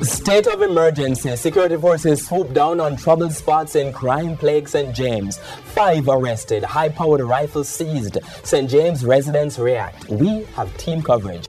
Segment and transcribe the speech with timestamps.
[0.00, 1.36] State of emergency.
[1.36, 4.94] Security forces swoop down on troubled spots in crime plague St.
[4.94, 5.38] James.
[5.74, 6.64] Five arrested.
[6.64, 8.18] High powered rifles seized.
[8.42, 8.68] St.
[8.68, 10.08] James residents react.
[10.08, 11.46] We have team coverage.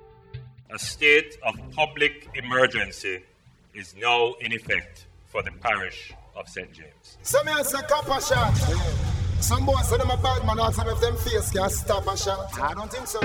[0.69, 3.23] A state of public emergency
[3.73, 6.71] is now in effect for the parish of St.
[6.71, 7.17] James.
[7.23, 8.55] Some me say copper shot.
[9.39, 12.17] Some boys say them a bad man, ask them if them face can stop a
[12.17, 12.59] shot.
[12.59, 13.19] I don't think so.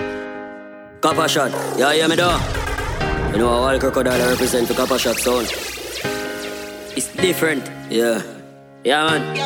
[1.01, 3.08] Copper shot, yeah, hear me though.
[3.33, 5.47] You know all crocodile represent the copper shot sound.
[6.97, 8.23] It's different, yeah.
[8.85, 9.37] Yeah man.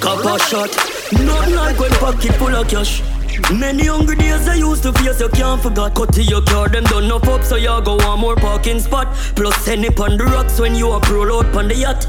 [0.00, 0.70] Copper shot,
[1.24, 3.02] not like when pocket full of cash.
[3.52, 5.94] Many hungry days I used to face, you can't forget.
[5.94, 9.14] Cut to your car, them done enough up, so you go one more parking spot.
[9.36, 12.06] Plus, any on the rocks when you are pro out on the yacht.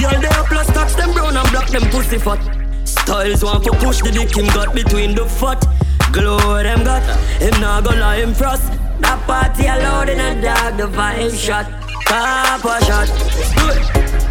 [0.00, 2.40] Girl, they are plus tax, them brown and black, them pussy fat.
[2.84, 5.64] Styles want to push the dick him got between the fat.
[6.12, 7.02] Glow them got,
[7.40, 8.79] him not gonna lie him frost.
[9.00, 11.66] That party allowed in a dog, the vibe shot.
[12.06, 13.08] Papa shot.
[13.56, 13.78] Good.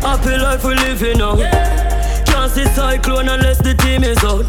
[0.03, 1.35] Happy life we living now.
[2.25, 4.45] Can't see cyclone unless the team is out.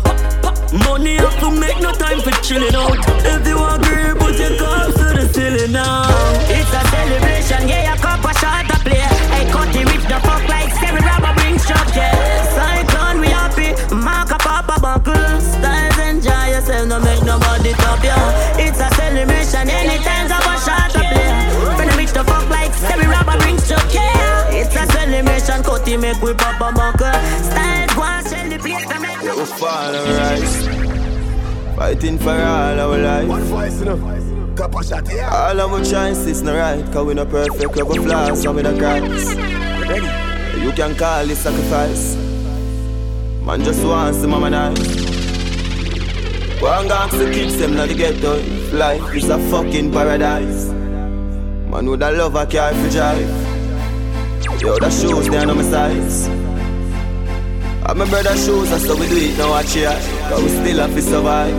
[0.87, 2.99] Money up to make no time for chilling out.
[3.27, 6.07] If you agree, put your cups to the ceiling now.
[6.47, 9.03] It's a celebration, yeah, a cup of shot to play.
[9.34, 11.91] Hey, cut the rip the fuck like Scary Robber bring structure.
[11.91, 12.40] Cyclone,
[25.91, 27.07] celebration, make we pop a buckle.
[27.43, 31.77] Styles, go and sell the place to make We fall and rise.
[31.77, 33.29] Fighting for all our life.
[33.29, 34.55] One voice, you know.
[34.57, 35.49] Copper shot, yeah.
[35.49, 38.53] All of my choices not right, cause we not perfect, we have a flaws, so
[38.53, 39.35] we not cracks.
[40.61, 42.17] You can call it sacrifice.
[43.45, 45.11] Man just wants the mama nice.
[46.61, 48.43] One gang to keep them not the ghetto.
[48.77, 50.67] Life is a fucking paradise.
[51.71, 53.50] Man with a love I care for drive.
[54.43, 56.29] Yo, the shoes they on my sides.
[57.87, 59.91] I'm my brother's shoes, that's how we do it now, I cheer.
[60.28, 61.55] Cause we still have to survive.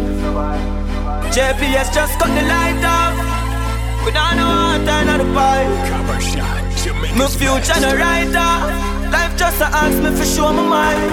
[1.33, 3.31] JPS just cut the light off.
[4.05, 5.91] We don't know how to turn on the pipe.
[7.17, 7.91] My future no
[8.39, 9.11] off.
[9.11, 11.11] Life just a ask me for sure my mind.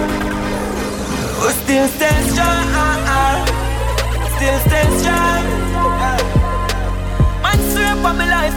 [1.41, 2.65] We still stay strong.
[4.35, 5.43] Still stay strong.
[7.43, 8.48] Man, swear for my life,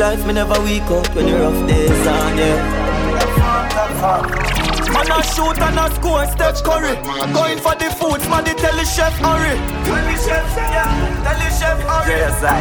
[0.00, 2.38] life, me never weak out when the rough days on.
[2.38, 2.90] Yeah.
[4.94, 6.96] Man a shoot and a score, Steph Curry
[7.34, 11.38] Going for the food, man, they tell the chef hurry Tell the chef, yeah, tell
[11.38, 12.60] the chef hurry Yes, I.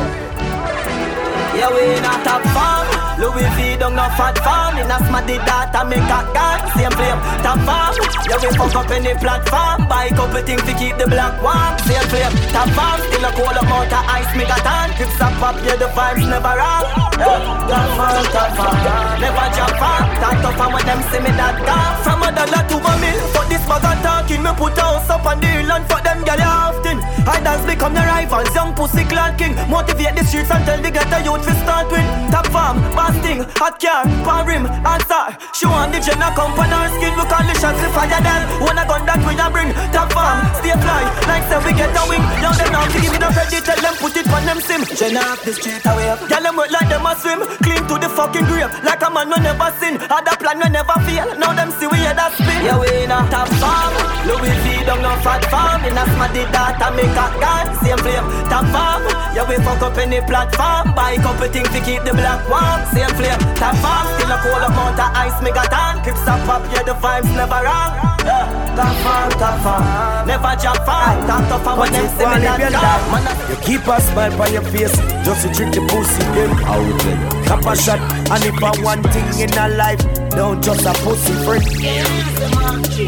[1.58, 4.80] Yeah, we in a top farm Louis V don't no fat farm.
[4.80, 6.60] In a smarty data make a gun.
[6.72, 7.94] Same flame, top farm.
[8.32, 9.88] Yeah, we fuck up any platform.
[9.92, 11.76] Buy couple things to keep the block warm.
[11.84, 13.04] Same flame, top farm.
[13.12, 16.24] Still a cold amount of ice make a tan Clips up up, yeah, the vibes
[16.32, 16.88] never wrong.
[17.20, 17.68] Yeah.
[17.68, 19.20] Top farm, top farm.
[19.20, 20.04] Never jump farm.
[20.24, 23.20] Talk tough and when them see me that down From a dollar to a mil.
[23.36, 26.24] But this of talking Me put a house up on the hill And fuck them
[26.24, 27.00] gal often.
[27.28, 30.92] I dance become the rivals Young pussy clad king Motivate the streets and tell the
[30.92, 32.08] ghetto youth to start with.
[32.32, 34.66] Top farm, basting, hot car, pan rim,
[35.02, 38.22] star Show on the Jenna come on our skin We call the shots to fire
[38.22, 41.98] them Wanna gun that we a bring Top farm, stay fly Like say we get
[41.98, 42.24] a wing.
[42.40, 44.82] Young them now give me the credit Tell them put it on them sim.
[44.94, 47.42] Jenna off the street away Girl them work like them a swim.
[47.66, 50.70] Clean to the fucking grave Like a man we never sin Had a plan we
[50.70, 51.28] never fail.
[51.42, 52.62] Now them see we head a spin.
[52.62, 53.94] Yeah we in a top farm.
[54.30, 55.82] Louis V down no fat farm.
[55.90, 58.28] In a smarty data make a gun Same flame.
[58.52, 59.02] Top farm.
[59.34, 60.94] Yeah we fuck up any platform.
[60.94, 63.40] Buy couple things to keep the black warm Same flame.
[63.56, 66.84] Top farm Still a cold amount of ice me got on Clips up up yeah
[66.84, 67.96] the vibes never wrong.
[68.28, 68.76] Yeah.
[68.76, 72.60] Top farm top farm Never jump farm Top tough and when them see me that
[72.76, 76.92] car You keep a smile on your face, just to trick the pussy them out
[77.04, 77.20] there.
[77.48, 78.00] Cap a shot,
[78.32, 81.64] and if I one thing in a life, don't just a pussy friend.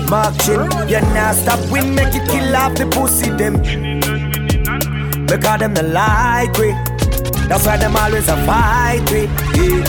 [0.09, 3.59] Mark chin, you not stop, we make it kill off the pussy them.
[5.27, 6.73] Because them the like we,
[7.51, 9.83] that's why them always a fight with Yeah.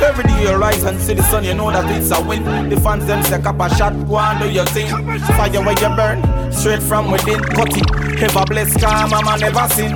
[0.00, 2.42] Every day you rise and see the sun, you know that it's a win.
[2.70, 4.88] The fans them say up a shot, go and do your thing.
[5.36, 6.18] Fire where you burn,
[6.52, 7.40] straight from within.
[7.40, 9.94] Cut it, ever bless, calm, mama never sin.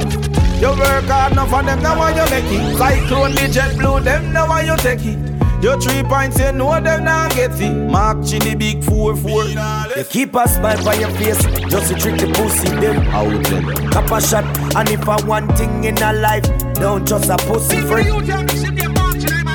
[0.60, 2.76] You work hard, enough for them, now why you make it.
[2.76, 5.27] Cyclone, the jet blue, them now why you take it.
[5.60, 7.74] Your three points, you know them now get it.
[7.74, 9.44] Mark Chinny big four four.
[9.44, 13.90] You keep a smile on your face, just to trick the pussy them out there.
[13.90, 14.44] Cap a shot,
[14.76, 16.44] and if I one thing in a life,
[16.74, 18.08] don't just a pussy friend.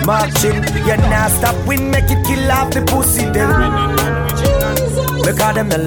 [0.05, 3.49] Marching, you not stop, we make it kill off the pussy them.
[5.37, 5.77] cause them the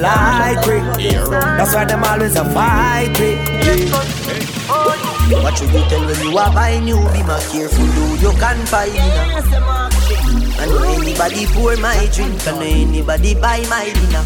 [0.96, 1.10] me.
[1.58, 4.46] That's why them always a fight me.
[5.28, 8.30] What should you tell when you are buying you be more careful, do you
[8.66, 9.90] find dinner.
[10.58, 14.22] And anybody pour my drink, and anybody buy my dinner.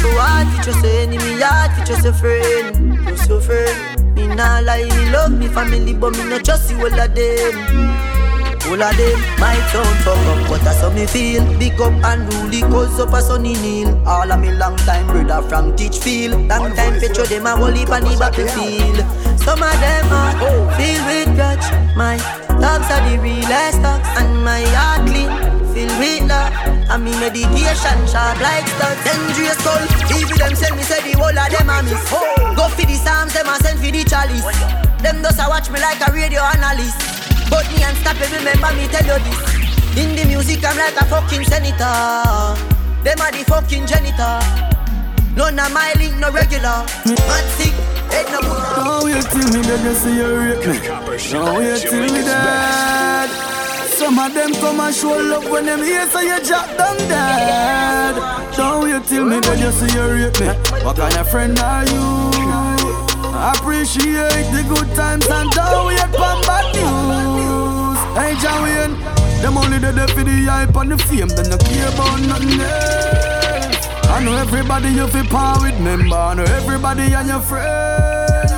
[0.00, 4.14] So hard to just say enemy, hard to just a friend, just a friend.
[4.16, 8.03] Me nah lie, me love me family, but me not just see all of them.
[8.66, 11.44] All of them my town fuck up, but that's how me feel.
[11.58, 13.92] Big up and rule cause up a sunny kneel.
[14.08, 16.48] All of me long time brother from Teachfield.
[16.48, 18.98] Long time picture them a whole heap on the battlefield.
[19.44, 20.32] Some of them are
[20.80, 21.68] filled with grudge.
[21.94, 22.16] My
[22.60, 25.28] dogs are the realest dogs, and my heart clean,
[25.76, 26.50] filled with love.
[26.88, 29.04] And me meditation sharp like studs.
[29.04, 29.84] Dangerous skull,
[30.16, 32.00] even them send me say the whole of them a miss.
[32.56, 34.48] Go for the psalms, them a send for the chalice.
[35.04, 37.13] Them does a watch me like a radio analyst.
[37.50, 39.40] But me unstoppable, remember me tell you this.
[39.96, 42.58] In the music, I'm like a fucking senator.
[43.04, 44.40] Them are the fucking janitor.
[45.36, 46.86] None of my link, no regular.
[47.06, 47.74] Mad sick,
[48.10, 48.62] head no good.
[48.76, 50.78] Don't wait till me dead, you see you rape me.
[51.30, 53.30] Don't wait till me dead.
[53.90, 58.14] Some of them come and show love when them hear so you drop them dead.
[58.56, 60.48] Don't wait till me dead, you see you rape me.
[60.84, 62.63] What kind of friend are you?
[63.34, 67.98] Appreciate the good times and don't wait for bad news.
[68.14, 68.94] Hey, Jawian,
[69.42, 73.86] them only there for the hype and the fame, they no care about nothing else.
[74.06, 78.54] I know everybody you feel power with member, I know everybody and your friend.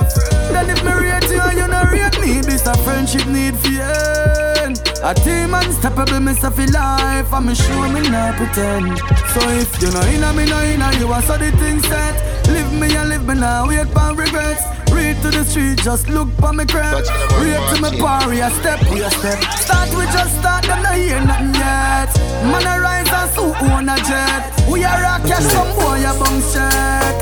[0.52, 3.80] Then if me rate you and you not rate me, this a friendship need for
[3.80, 4.76] end.
[5.02, 8.98] A team unstoppable, me say for life, and me sure me not pretend.
[9.32, 12.35] So if you know inna me, know inna you, I saw the thing set.
[12.48, 14.62] Live me and live me now, wait for regrets.
[14.92, 17.04] Read to the street, just look for me crap.
[17.40, 19.42] Read to me party, a step, we a step.
[19.58, 22.10] Start we just start, them not hear nothing yet.
[22.48, 24.42] Man a rise and suit own a jet.
[24.70, 27.16] We a rock, cash some boy a bounce check.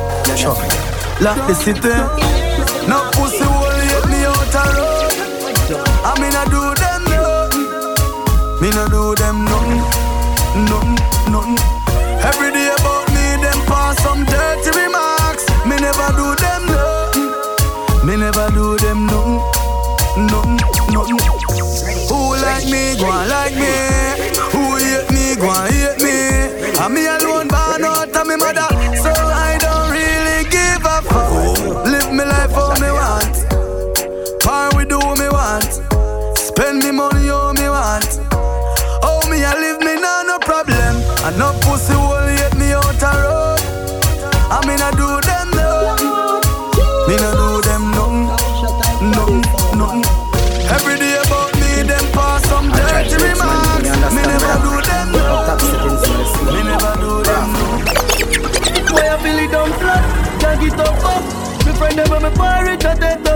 [1.20, 1.94] Lock the city.
[2.88, 5.14] No pussy will hit me out a road.
[6.04, 7.94] I mean I do them nothing.
[8.60, 9.82] Me no do them nothing,
[10.68, 10.96] nothing,
[11.32, 11.58] nothing.
[12.22, 14.24] Every day about me, them pass some.
[14.24, 14.53] Me
[15.96, 18.06] never do them nothing.
[18.06, 19.38] Me never do them nothing.
[20.26, 20.56] Nothing,
[20.92, 21.18] nothing.
[22.08, 23.72] Who like me, go on like me.
[24.52, 26.14] Who hate me, go on hate me.
[26.82, 28.66] And me alone born out of me mother,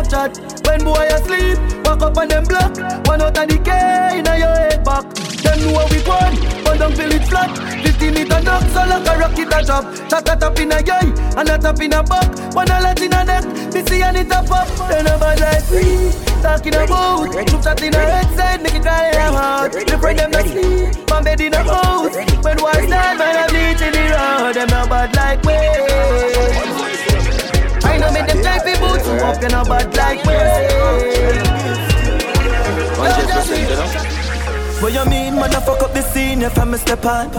[0.08, 0.32] chat.
[0.66, 2.72] When boy asleep, walk up on them block.
[3.06, 3.70] One out of the K
[4.18, 5.04] inna your head back.
[5.44, 6.34] Them know we gone,
[6.64, 7.52] but don't feel it flat.
[7.84, 9.84] 15 meter knock, so like a rocket a drop.
[10.08, 12.54] Chop a tap in a eye, and a tap in a back.
[12.54, 14.68] One a lot in a neck, me see and it a pop.
[14.88, 16.10] Then a bad like me,
[16.42, 17.32] talking about.
[17.48, 19.72] Shoot shot in a head side, make it cry a heart.
[19.72, 22.16] The friend them not sleep, man bed in a house.
[22.42, 24.54] When one stand, man a bleach in the road.
[24.54, 26.57] Them no bad like way.
[28.08, 30.34] I know make them try fi boots up, you know bad like me.
[34.80, 35.54] What you mean, man?
[35.54, 37.30] I fuck up the scene if I'm a step on.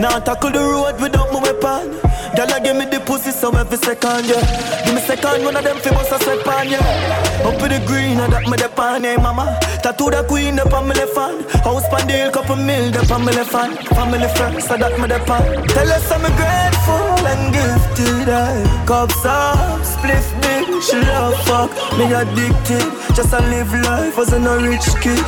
[0.00, 2.00] Now tackle the road without my weapon.
[2.34, 4.42] Girl, I give me the pussy so every second, yeah.
[4.84, 7.46] Give me second, one of them fi bust a sweat pan, yeah.
[7.46, 9.58] Up with the green, and that me the pan, hey mama.
[9.82, 11.48] Tattoo the queen, the on me left hand.
[11.62, 13.78] House pan deal, couple mil, the on me left hand.
[13.94, 15.66] Family first, so that me the pan.
[15.68, 22.04] Tell us I'm grateful and gifted, I cups up, spliff big, she love fuck, me
[22.12, 22.88] addicted.
[23.16, 25.24] Just to live life, wasn't a rich kid.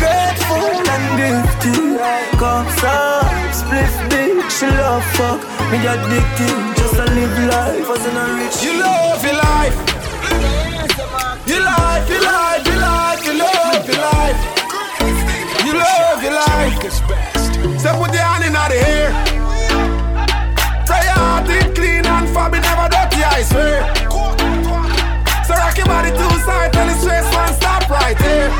[0.00, 1.98] Grateful and gifted,
[2.38, 5.40] cups up, spliff big, she love fuck.
[5.70, 8.56] Me addicted, just to live life as a rich.
[8.58, 8.64] Kid.
[8.66, 9.76] You love your life.
[11.46, 14.40] You life, you life, you life, you love your life.
[15.66, 16.92] You love your life.
[17.82, 19.25] So put your hand in the air.
[22.46, 23.28] Fabby, never dirty, eh?
[23.28, 23.94] I swear.
[25.44, 28.24] So rock your body two sides, tell the stress one stop right eh?
[28.24, 28.50] here.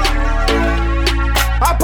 [1.63, 1.75] A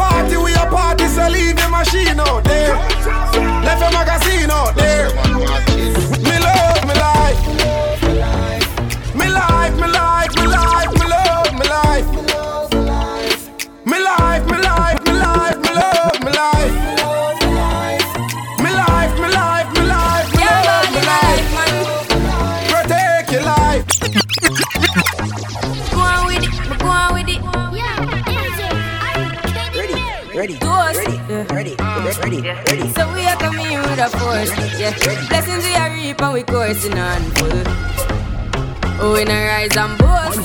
[32.20, 32.92] Yeah.
[32.92, 34.50] So we are coming with a force.
[34.78, 34.92] Yeah.
[35.28, 37.62] Blessings we are reap and we coursing on full.
[39.00, 40.44] Oh, we not rise and boast.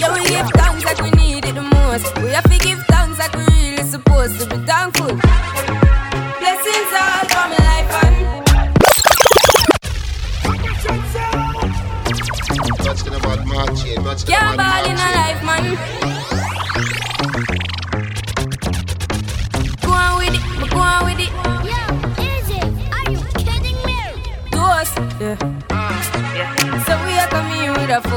[0.00, 2.16] Yeah, we give thanks like we need it the most.
[2.22, 4.61] We have to give thanks like we really supposed to be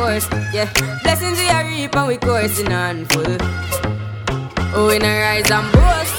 [0.05, 0.71] force, yeah.
[1.03, 3.37] Blessings we are reap and we coursing on full.
[4.75, 6.15] Oh, we not rise and boast.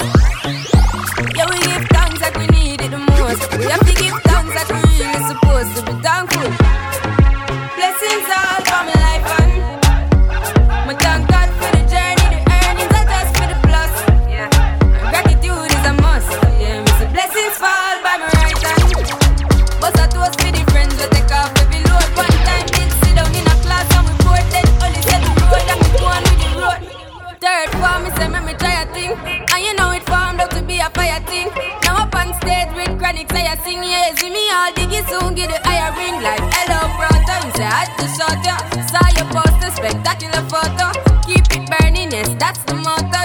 [1.35, 3.43] Yeah, we give thanks like we need it the most.
[3.57, 5.93] We have to give thanks like we really supposed to be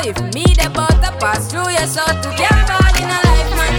[0.04, 3.74] If me the butter pass through your soul to get all in a life, man.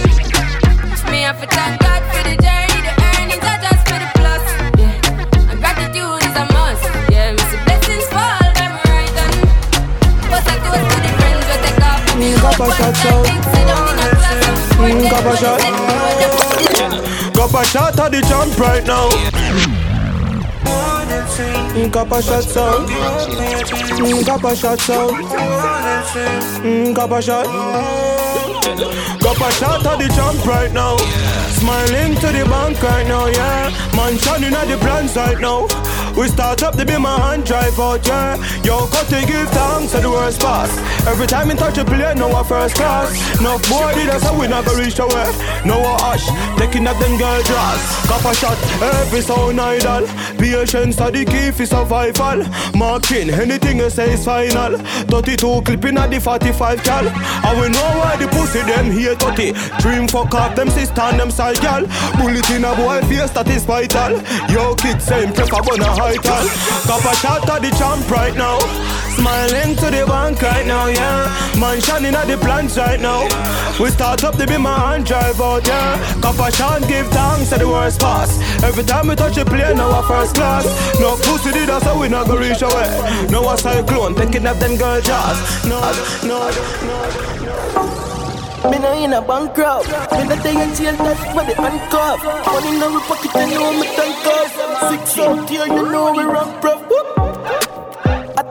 [1.12, 4.44] Me have to thank God for the journey, the earnings are just for the plus.
[4.80, 6.84] Yeah, and gratitude is a must.
[7.12, 9.36] Yeah, me say blessings fall by my right hand.
[10.32, 12.56] But I toast to the friends we take off from the road.
[12.56, 15.60] One time they sit down in a class and we bored Mm, then Gabba shot.
[17.36, 19.83] Gabba shot at the jump right now.
[21.74, 22.88] Mm, Gabba shot sound.
[22.88, 25.16] Mm, Gabba shot sound.
[26.62, 27.46] Mm, Gabba shot.
[29.18, 30.96] Gabba shot at the jump right now.
[31.58, 33.70] Smiling to the bank right now, yeah.
[33.96, 35.66] Man shining at the plans right now.
[36.16, 38.36] We start up the beam and drive out, yeah.
[38.62, 40.70] Yo, got to give thanks to the worst pass.
[41.06, 43.12] Every time we touch a plane, no a first class.
[43.40, 45.28] No boy us, so we never reach the way.
[45.66, 46.24] No a hush,
[46.58, 47.82] taking up them girl draws.
[48.08, 50.06] Cop a shot, every sound idol.
[50.38, 52.44] Patience are the key for survival.
[52.74, 54.78] Marking, anything you say is final.
[55.12, 57.06] 32 clipping at the 45 cal.
[57.06, 59.52] And we know why the pussy them here 30.
[59.80, 61.86] Dream fuck off them sister and them side gal.
[62.16, 64.20] Bullet in a boy face that is vital.
[64.48, 66.16] Yo kids same prefer bun a high.
[66.16, 68.58] Cop a shot at the champ right now.
[69.16, 71.30] Smiling to the bank right now, yeah.
[71.58, 73.22] Man shining at the plants right now.
[73.80, 76.20] We start up the beam and drive out, yeah.
[76.20, 78.38] Cop a shot, give thanks to the worst pass.
[78.62, 80.64] Every time we touch a plane, now a first class.
[81.00, 82.90] No pussy did us, so we not go reach away.
[83.30, 85.64] No a cyclone, taking up them girl jazz.
[85.64, 85.80] No,
[86.26, 88.04] no, no.
[88.70, 89.88] Me no in a bankrupt.
[90.12, 92.18] Me no day in jail, that's where the handcuff.
[92.46, 94.52] Money in our pocket, you know me thank us.
[94.90, 97.33] Six out here, you know we rock prof.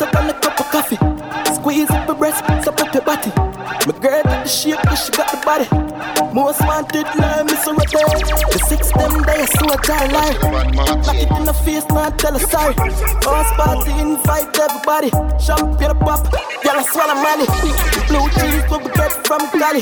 [0.04, 1.00] Took on a cup of coffee.
[1.56, 3.32] Squeeze up her breast, suck up your body.
[3.88, 5.64] My girl got the shape, yeah, she got the body.
[6.36, 8.12] Most wanted line, miss there.
[8.52, 10.36] The six them days, so I die lie.
[10.76, 12.76] Knock it in the face, not tell her sorry.
[13.24, 15.08] House party, invite everybody.
[15.40, 16.28] Champagne pop,
[16.68, 17.48] y'all swallow money.
[18.12, 19.80] Blue cheese, what we get from Cali.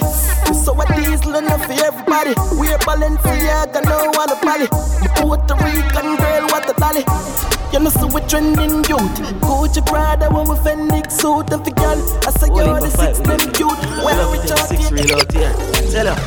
[0.54, 2.38] So I diesel enough for everybody.
[2.62, 4.70] We're Balenciaga, no one a Bali.
[5.02, 7.61] The Puerto Rican girl, what a dolly.
[7.72, 9.16] You know, so we trending youth.
[9.40, 11.96] Gucci Prada, when we Phoenix suit of the girl.
[12.28, 13.80] I say, you're the six them cute.
[14.04, 15.54] When we talk, Six real out here.
[15.92, 16.20] Tell her.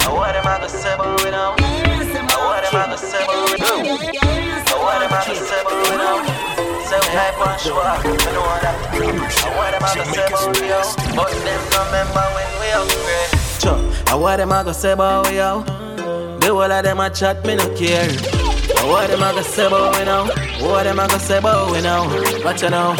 [0.00, 1.54] I want them out the seven with now.
[1.56, 3.76] I want them out the seven with now.
[3.76, 6.24] I want them out the seven with now.
[6.88, 7.76] Seven hype on show.
[7.76, 8.00] I
[8.32, 8.76] know that.
[8.80, 10.80] I want them out the seven with you.
[11.12, 13.36] But them remember when we upgrade.
[13.60, 13.78] Sure.
[14.08, 15.52] I want them out the seven with you.
[16.40, 18.49] The whole of them a chat, me no care.
[18.80, 20.24] I want them out the seven with now.
[20.64, 22.08] What them a go say about we now?
[22.42, 22.94] Watch you now.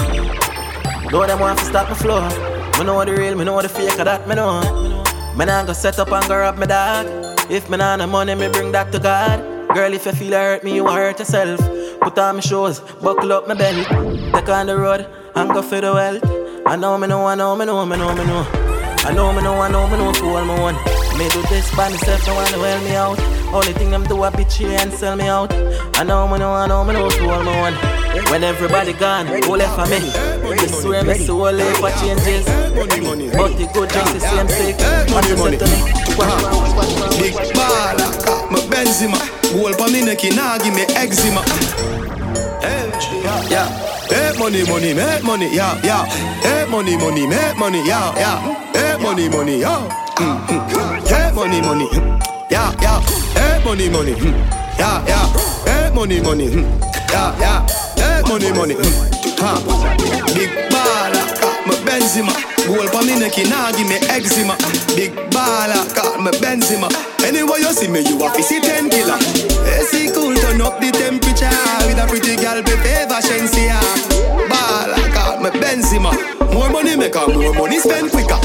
[1.10, 2.28] Know them want to stop the floor.
[2.78, 4.60] Me know the real, me know the fake of that, me know.
[5.37, 7.06] Me nah go set up and go rob me dog.
[7.50, 9.40] If me nah no money, me bring that to God.
[9.75, 11.58] Girl, if you feel hurt me, you hurt yourself.
[12.00, 13.84] Put on my shoes, buckle up my belly.
[14.32, 16.22] Take on the road and go for the wealth.
[16.66, 18.46] I know me know, I know me know, me know me know.
[19.02, 21.09] I know me know, I know me know all my one.
[21.20, 23.20] Me do this by myself, no one to help me out.
[23.52, 25.52] Only thing them do a bitch here and sell me out.
[25.98, 27.74] I know me know, I know me know to all my one.
[28.30, 30.00] When everybody gone, who left for me?
[30.56, 32.46] This way me see all life for changes.
[32.72, 34.76] But the good just the same thing.
[35.12, 35.78] What you say to me?
[37.20, 39.20] Big baller, my Benzema.
[39.52, 41.42] Goal pa me neck, nah give me eczema.
[42.64, 42.88] Hey,
[43.50, 43.68] yeah.
[44.08, 46.06] Hey, money, money, make money, yeah, yeah.
[46.40, 48.72] Hey, money, money, make money, yeah, yeah.
[48.72, 50.16] Hey, money, money, yeah.
[50.16, 50.89] Mm, mm.
[51.40, 51.88] Money, money.
[51.88, 52.20] Hmm.
[52.52, 53.00] Yeah, yeah.
[53.32, 54.12] Hey, money, money.
[54.12, 54.37] Hmm.
[54.76, 55.25] Yeah, yeah.
[55.64, 56.52] Hey, money, money.
[56.52, 56.68] Hmm.
[57.09, 57.64] Yeah, yeah.
[57.97, 58.76] Hey, money, money.
[59.40, 59.56] Ha.
[60.37, 62.37] Big baller, got my Benzema.
[62.68, 64.52] Goal for me neck, nah give me eczema.
[64.92, 66.92] Big baller, got my Benzema.
[67.25, 69.16] Anyway you see me, you have to see ten killer.
[69.64, 71.49] AC cool, turn up the temperature
[71.88, 73.80] with a pretty girl, be favor Shenseea.
[74.52, 76.12] Baller, got my Benzema.
[76.52, 78.37] More money make her, more money spend quicker.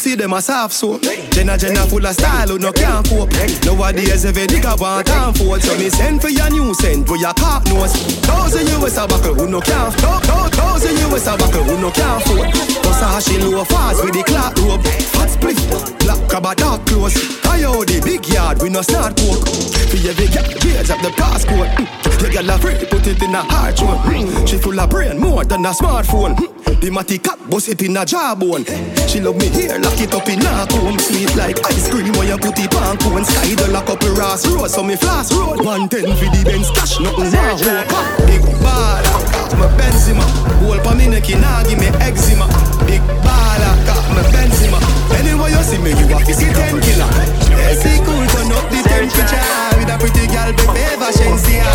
[0.00, 1.02] Pussy them a soft soap.
[1.30, 3.28] Jenna Jenna full of style who no can't cope.
[3.66, 7.34] Nowadays every nigga want time for So me send for your new scent where your
[7.34, 7.92] cock nose.
[8.24, 9.92] Thousand US a buckle who no can't.
[9.92, 12.48] Thousand US a buckle who no can't afford.
[12.80, 14.80] Plus how she low fast with the clock rope.
[15.20, 15.60] Hot split,
[16.00, 17.38] black crab a dark clothes.
[17.42, 19.44] Coyote big yard we no start coke.
[19.44, 21.68] For every girl raise up the passport.
[21.76, 22.32] Mm.
[22.32, 24.48] Your a free put it in a hard mm.
[24.48, 26.59] She full of brain more than a smartphone.
[26.80, 28.64] The matty cat bust it in a jawbone.
[29.04, 30.96] She love me here, lock it up in a comb.
[30.96, 33.20] Sweet like ice cream when you put it on cone.
[33.20, 35.60] Sky the lock up a Ross Road, so me floss road.
[35.60, 37.60] One ten for the Benz cash, nothing more.
[38.24, 40.24] Big baller, got my Benzema.
[40.64, 42.48] Goal pa me neck, nah give me eczema.
[42.88, 44.80] Big baller, got my Benzema.
[45.20, 47.12] Anyway you see me, you have to see ten killer.
[47.60, 49.44] AC cool, turn up the temperature
[49.76, 51.68] with a pretty girl, be favor Shenseea.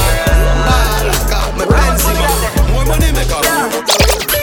[0.66, 2.26] Baller, got my Benzema.
[2.74, 4.35] More money make a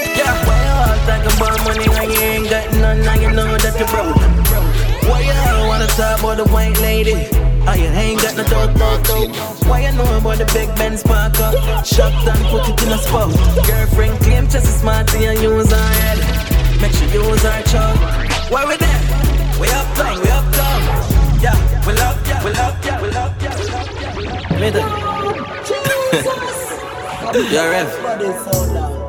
[1.07, 4.17] talking about money when you ain't got none, now you know that you're broke.
[5.09, 7.29] Why you wanna talk about the white lady?
[7.67, 9.37] Oh, you ain't got no dope, dope.
[9.67, 11.53] Why you know about the big Benz Parker?
[11.85, 13.31] Shut down, put it in a spot.
[13.67, 16.19] Girlfriend claim just as smart to you use her head.
[16.81, 17.97] Make sure you use her chug.
[18.51, 19.01] Why we there?
[19.61, 20.81] We up down, we up down.
[21.41, 24.51] Yeah, we love ya, we love ya, we love ya, we love ya, we love
[24.51, 24.59] ya.
[24.59, 25.13] Middle.
[27.53, 29.02] You're rev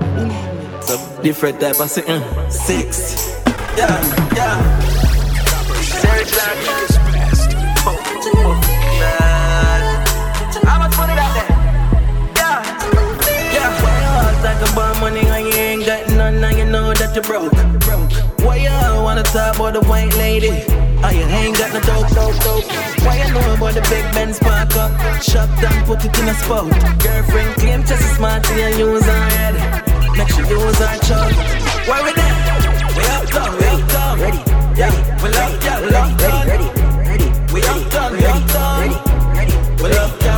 [1.22, 2.22] different type of sitting.
[2.50, 3.30] Six.
[3.78, 4.80] Yeah, yeah.
[14.74, 17.54] About money you ain't got none, now you know that you're broke.
[18.40, 20.83] Why you wanna talk about the white lady?
[21.06, 22.66] Oh, you ain't got no dope, dope, dope.
[23.04, 24.92] Why you know about the big Benz park up?
[25.22, 26.72] Shop down, put it in a spot.
[27.04, 29.56] Girlfriend claim just as smart to you use her head.
[30.18, 31.34] Make sure you use our chug.
[31.92, 32.36] Where we there?
[32.96, 34.20] We up done, we up done.
[34.22, 34.42] Ready,
[34.80, 34.96] yeah.
[35.22, 36.48] We love, yeah, we love done.
[36.48, 36.68] Ready,
[37.04, 37.28] ready.
[37.52, 38.80] We up done, we up done.
[38.80, 38.98] Ready,
[39.36, 39.84] ready.
[39.84, 40.33] We love, yeah,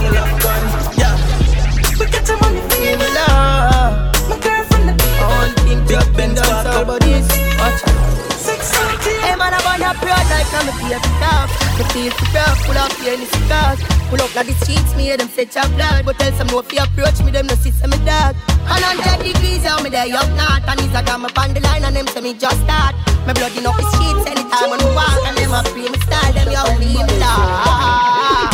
[10.02, 11.48] broad like I'm a fear to talk.
[11.78, 13.80] The feel to rough, full of fear in the cars.
[14.10, 16.06] Pull up like the streets, me hear them set your blood.
[16.06, 18.36] But tell some more you approach me, them no see some dog.
[18.66, 21.54] And on 10 degrees, yeah, me there up north And he's a got me on
[21.54, 22.96] the line and them say me just start
[23.30, 26.00] Me blood in up the streets anytime when we walk And them a free me
[26.02, 28.50] style, them yo leave me love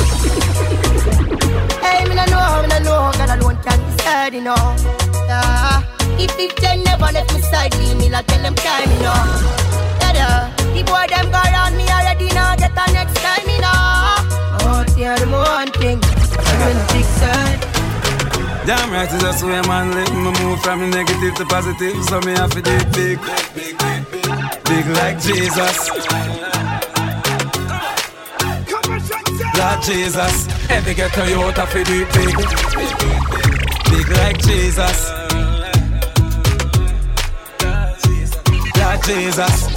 [1.80, 4.60] Hey, me no know, me no know God alone can decide, you know
[5.32, 5.80] yeah.
[6.20, 9.16] If it ten never left me side, leave me like tell them time, you know
[10.12, 13.72] yeah, The boy them go around me already now Get the next time, you know
[14.64, 17.72] Oh, yeah, the one thing I'm in big side
[18.64, 20.14] Damn right, it's just way man live.
[20.14, 23.20] Me move from the negative to positive, so me have to do big,
[23.56, 25.90] big, big, big, big like Jesus.
[29.58, 32.36] Lord Jesus, every ghetto you out have to do big,
[33.90, 35.10] big like Jesus.
[38.78, 39.71] Lord Jesus.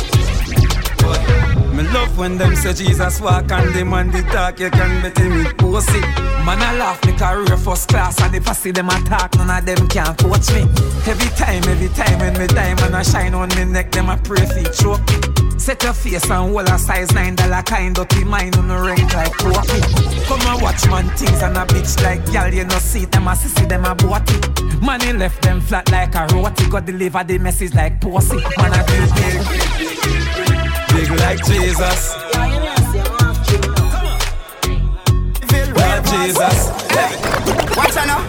[1.93, 5.31] Love when them say Jesus walk and them on the talk, you can bet him
[5.31, 6.01] with pussy.
[6.45, 9.65] Man, I laugh me career first class, and if I see them attack, none of
[9.65, 10.63] them can coach me.
[11.07, 14.45] Every time, every time when me diamond I shine on me neck, them I pray
[14.47, 15.01] for choke.
[15.09, 15.59] me.
[15.59, 19.15] Set your face and hold a size nine dollar kind dirty mind on the rank
[19.15, 19.81] like poppy.
[20.27, 23.35] Come and watch man things and a bitch like gal, you know see them I
[23.35, 24.83] see them a bought it.
[24.83, 28.37] Money left them flat like a roti, got deliver the message like pussy.
[28.37, 30.34] Man I do
[31.05, 32.15] big big like Jesus.
[35.75, 36.59] Lord Jesus.
[37.77, 38.21] Watch out now.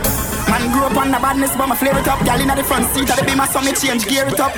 [0.50, 2.20] Man grew up on the badness, but my flare it up.
[2.26, 4.52] Gal in the front seat of the beamer, so me change gear it up.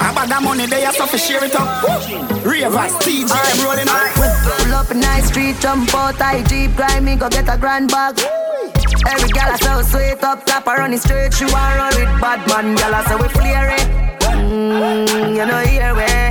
[0.00, 1.84] I bag of money, they are so for share it up.
[2.44, 4.12] Ravers, TG, I'm rolling up.
[4.14, 7.90] Pull up a nice street, jump out, I jeep, grind me, go get a grand
[7.90, 8.18] bag.
[9.06, 11.32] Every gal I so sweet up top, I run it straight.
[11.34, 13.86] She want run with bad man, gal I say we flare it.
[14.20, 16.27] Mm, you know here we.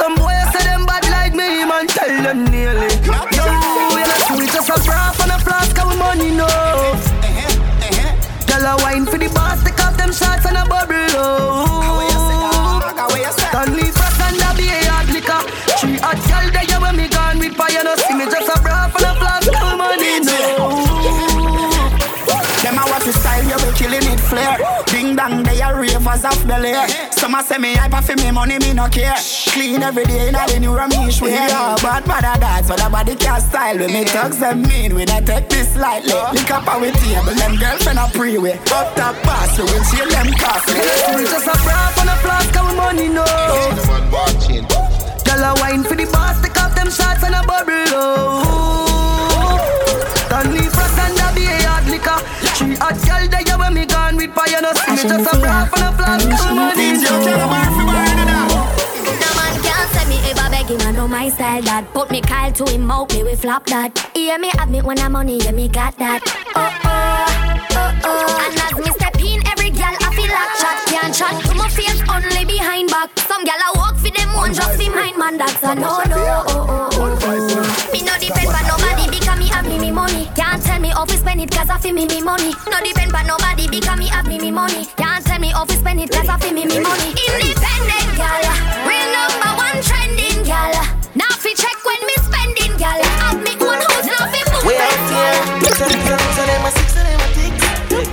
[0.00, 2.88] Some boys say them bad like me, man, tell them nearly.
[3.04, 3.44] Yo,
[4.38, 6.48] we just a froth and a flask of money, no.
[8.48, 12.80] Tell a wine for the boss, take off them shots and a bubble, oh.
[13.52, 15.42] Don't leave us and be a hard liquor.
[15.76, 16.50] Three hot girl,
[26.04, 26.72] was off belly.
[27.12, 29.16] Some a say me hyper for me money, me no care.
[29.52, 31.32] Clean every day in the new Ramesh way.
[31.32, 33.78] Yeah, bad mother dance, but the body can style.
[33.78, 36.14] When me thugs them mean, we not take this lightly.
[36.32, 38.58] Link up our table, them girlfriend a pre-way.
[38.72, 40.80] Up top boss, we will chill them costly.
[41.16, 43.24] We just a bra on a flask, our money no.
[45.24, 47.72] Girl a wine for the boss, take off them shots and a bubble.
[47.92, 48.56] Oh.
[50.70, 52.18] Frost and a be a hard liquor.
[52.60, 55.64] Three hot girl there when me gone with fire, no see me just a bra
[55.64, 57.16] on a flask, our money no.
[59.16, 62.20] No man can't say me ever beg him, I know my style that Put me
[62.20, 65.38] Kyle to him out, me we flop that Yeah, me have me when I'm money,
[65.38, 66.20] yeah, me got that.
[66.54, 67.24] Oh, oh,
[67.72, 71.34] oh, oh And as me step in, every gal I feel like chat Can't chat
[71.48, 73.08] to my face, only behind back.
[73.20, 76.44] Some gal I walk for them, one just for mine, man, that's a no, no
[76.46, 76.89] oh, oh.
[81.80, 84.50] Spend I feel me me money No depend on nobody because me have me me
[84.50, 88.10] money Can't tell me how to spend it cause I feel me me money Independent
[88.16, 90.86] gal, uh, real number one trending gal uh.
[91.14, 93.44] Now fi check when me spending gal Have uh.
[93.44, 95.60] me own house, now fi book We out here.
[95.80, 97.54] Tell them, tell them, tell them, a six, tell them, a tick.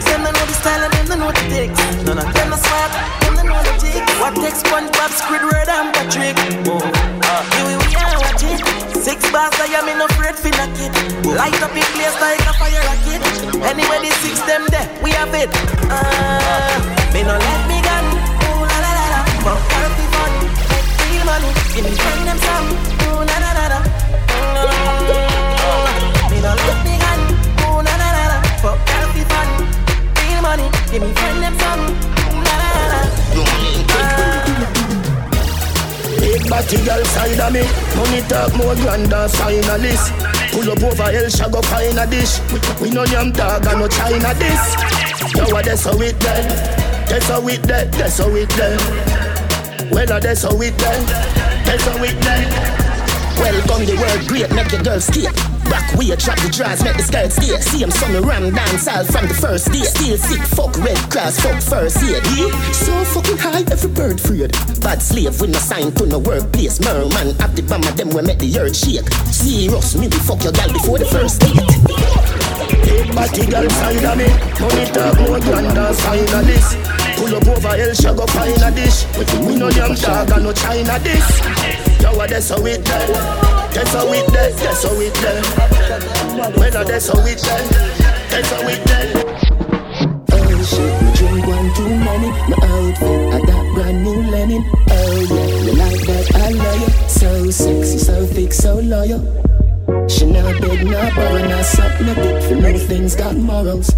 [0.07, 1.79] Them know the style and them know the ticks.
[2.07, 4.13] None of them are smart, them know the ticks.
[4.23, 6.37] What takes SpongeBob, Squidward, and Patrick?
[6.71, 7.56] Oh, uh,
[9.19, 10.93] Six bars, I am in a afraid for knock it.
[11.25, 13.17] Light up in place like a fire rocket.
[13.65, 15.49] Anyway, the six them there, we have it.
[15.89, 16.77] Uh,
[17.13, 18.05] me no let me gun.
[18.45, 19.19] Ooh la la la la.
[19.41, 20.31] For happy fun,
[20.69, 21.49] make real money.
[21.73, 22.69] Give me friend them some.
[23.09, 23.79] Ooh la la la la.
[24.37, 25.09] Mm,
[26.29, 27.19] Me no let me gun.
[27.65, 28.37] Ooh la la la la.
[28.61, 29.49] For happy fun,
[30.21, 30.69] real money.
[30.93, 31.86] Give me friend them some.
[36.49, 37.63] Body girl side of me.
[37.95, 40.11] Money talk more grand than finalist.
[40.51, 42.39] Pull up over El Shago kind of dish.
[42.51, 44.75] We, we no yam dog and no China this
[45.35, 46.47] Yo, what that's how it then
[47.07, 51.05] That's how it then That's how it then Well, that's how it then
[51.65, 52.77] That's how it then
[53.37, 55.56] Welcome the world great, make your girl skate.
[55.69, 57.59] Back way, drop the drawers, make the skirt stay.
[57.59, 59.83] See him some ram dance all from the first day.
[59.83, 62.23] Still sick, fuck red cross, fuck first aid.
[62.35, 62.51] Yeah?
[62.71, 64.51] So fucking high, every bird afraid.
[64.81, 66.79] Bad slave with no sign to no workplace.
[66.79, 69.09] Merman, have the bomb of them will make the earth shake.
[69.31, 72.37] Serious, me we fuck your gal before the first date.
[72.87, 74.27] Big body girl side of me
[74.59, 76.75] Money talk more grand than finalist
[77.15, 79.05] Pull up over El Shago find a dish
[79.45, 83.46] We no damn dog and no China this Yo, what that's how it
[83.77, 87.67] That's how it done, that's how it done Well, that's how it done
[88.27, 89.09] That's how it done
[90.31, 92.29] Oh shit, me drink one too many.
[92.49, 97.07] My outfit, I got brand new Lenin Oh yeah, you like that, I love you
[97.07, 99.21] So sexy, so thick, so loyal.
[100.09, 103.91] She not beg, not borrow, not suck, no dick For no things got morals.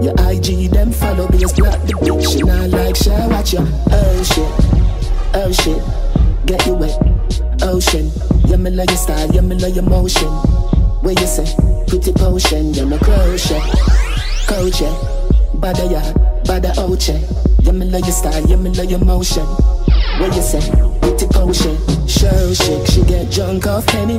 [0.00, 4.22] Your IG, them follow, base block the bitch She not like, she watch you Oh
[4.22, 5.82] shit, oh shit
[6.46, 6.98] Get you wet,
[7.62, 8.10] ocean.
[8.46, 10.28] Yeah, me love your style, yeah, me love your motion.
[11.04, 11.44] Where you say,
[11.86, 13.60] pretty potion Yeah, me crochet,
[14.48, 14.94] coach yeah
[15.56, 16.00] Bada ya,
[16.44, 17.20] bada oche
[17.62, 19.44] Yeah, me love your style, yeah, me love your motion.
[20.18, 20.60] Where you say,
[21.02, 21.76] pretty potion
[22.08, 24.18] Show shake, she get drunk off penny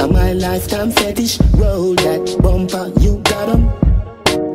[0.00, 3.83] and my lifetime fetish, roll that bumper, you got 'em.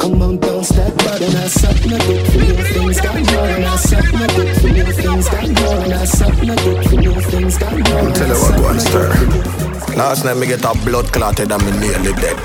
[0.10, 3.46] Come on, bounce that butt and I suck my dick for new things got more
[3.46, 6.84] and I suck my dick for new things got more and I suck my dick
[6.90, 8.00] for new things got more.
[8.00, 9.96] I'll tell you what, go and stir.
[9.96, 12.38] Last night me get a blood clotted and me nearly dead.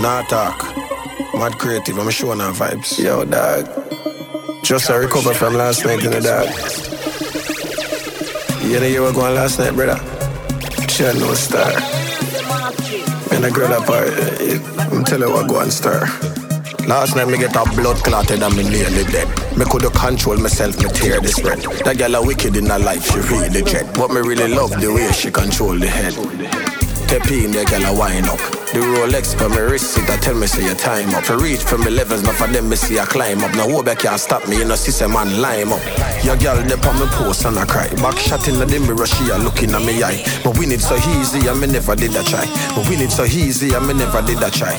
[0.00, 0.64] Nah talk.
[1.34, 2.98] Mad creative, I'm showing our vibes.
[2.98, 3.68] Yo, dog.
[4.64, 6.48] Just a recover from last night in the dog.
[8.64, 10.00] You know you were going last night, brother?
[10.88, 11.70] Chill no star.
[13.30, 14.75] Man, I girl up, uh,
[15.06, 16.00] Telling you what, go and stir.
[16.88, 19.28] Last night me get a blood clotted and me nearly dead.
[19.56, 21.60] Me coulda control myself, me tear this red.
[21.84, 23.94] That girl a wicked in her life, she really jet.
[23.94, 26.75] But me really love the way she control the head.
[27.08, 28.38] Tep in, the girl a wind up.
[28.74, 31.22] The Rolex for me wrist it, I tell me say your time up.
[31.24, 33.54] To reach for me levels, not for them me see I climb up.
[33.54, 35.80] Now I can't stop me, you know see man lime up.
[36.24, 37.88] Your girl dey on me post and I cry.
[38.02, 40.24] Back shot in the mirror, she a looking at me eye.
[40.42, 42.44] But we need so easy, and me never did a try.
[42.74, 44.76] But we need so easy, and me never did a try.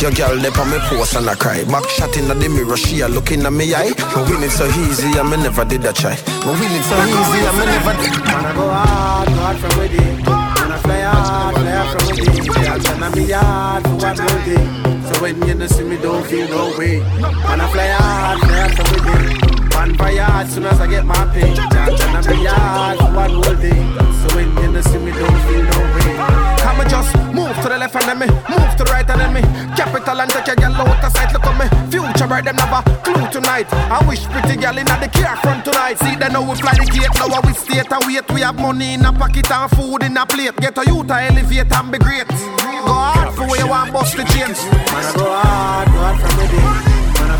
[0.00, 1.62] Your girl dey on me post and I cry.
[1.64, 3.92] Back shot in the mirror, she a looking at me eye.
[4.14, 6.16] But we need so easy, and me never did a try.
[6.42, 8.12] But we need so easy, and me never did.
[8.26, 10.24] Wanna go hard, go hard from within.
[10.24, 12.62] Wanna fly hard, fly hard from within.
[12.62, 14.64] Yeah, turn me hard for what day.
[15.06, 16.98] So when you don't see me, don't feel no way.
[17.46, 19.51] Wanna fly hard, fly hard from within.
[19.74, 21.54] One fire soon as I get my pay.
[21.54, 23.80] Yeah, turn me hard for one whole day.
[24.20, 26.52] So when you see me, don't feel no way.
[26.62, 29.20] Come and just move to the left and then me, move to the right and
[29.20, 29.42] then me.
[29.74, 31.32] Capital and take your girl out of sight.
[31.32, 33.66] Look at me, future bird them never clue tonight.
[33.72, 35.98] I wish pretty girl in the car front tonight.
[35.98, 38.30] See they know we fly the gate, now we stay and wait.
[38.30, 40.56] We have money in a pocket and food in a plate.
[40.58, 42.28] Get a youth to elevate and be great.
[42.28, 44.62] Go hard for where you want bust the chains.
[44.92, 46.91] Man, I go hard, go hard from the day.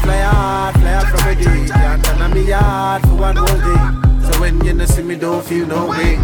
[0.02, 1.66] Fly hard, fly hard from the day.
[1.68, 3.82] Can't turn on me hard for one whole day.
[4.26, 6.16] So when you no see me, don't feel no way.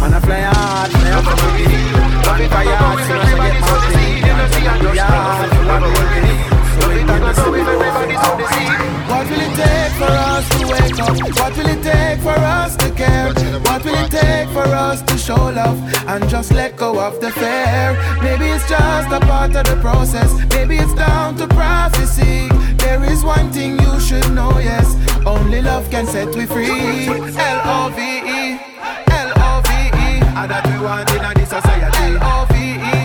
[0.00, 2.48] Man, I fly hard, fly hard from the day.
[2.48, 4.20] Fly hard, so I get my day.
[4.20, 6.55] Can't turn on me hard for one whole day.
[6.76, 8.96] So when you no see me, don't feel.
[9.08, 11.16] What will it take for us to wake up?
[11.38, 13.32] What will it take for us to care?
[13.60, 17.30] What will it take for us to show love and just let go of the
[17.30, 17.96] fear?
[18.22, 20.30] Maybe it's just a part of the process.
[20.50, 22.48] Maybe it's down to prophecy.
[22.76, 24.94] There is one thing you should know, yes.
[25.24, 27.06] Only love can set we free.
[27.08, 28.60] L O V E.
[29.08, 29.70] L O V
[30.06, 30.20] E.
[30.38, 32.16] And that we want in this society.
[32.16, 32.54] L O V
[32.94, 32.98] E.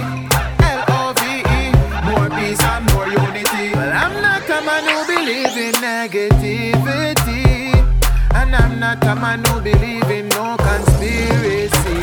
[0.76, 1.22] L O V
[1.58, 1.62] E.
[2.10, 3.31] More peace and more unity.
[3.92, 7.76] Well, I'm not a man who believe in negativity.
[8.34, 12.00] And I'm not a man who believe in no conspiracy.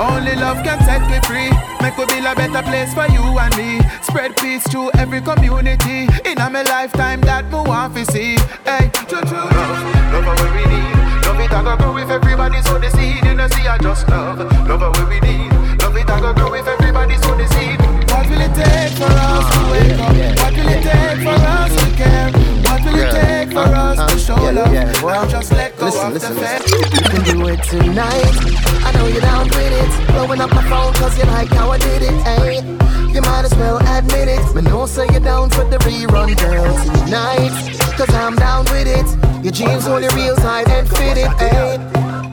[0.00, 1.52] Only love can set me free.
[1.82, 3.84] Make we build a better place for you and me.
[4.00, 6.08] Spread peace to every community.
[6.24, 8.38] In a lifetime that we want to see.
[8.64, 10.96] Hey, true, true, love, love what we need.
[11.28, 14.08] Love it, I go grow with everybody, so the seed you know see I just
[14.08, 14.38] love.
[14.66, 15.52] Love what we need.
[15.82, 17.81] Love it, I go grow with everybody, so the.
[18.52, 20.12] It take for us to wake up?
[20.12, 22.28] What will it take for us to care?
[22.68, 24.18] What will it take for us to uh-huh.
[24.18, 24.68] show love?
[24.68, 26.60] And just let go of the fair.
[26.60, 28.34] You can do it tonight.
[28.84, 30.06] I know you're down with it.
[30.12, 32.56] Blowing up my phone cause you like how I did it, hey.
[33.12, 34.54] You might as well admit it.
[34.54, 37.52] Me know say you're down for the rerun, girl, tonight.
[37.96, 39.08] Cause I'm down with it.
[39.42, 41.78] Your jeans only real tight and fit it, hey.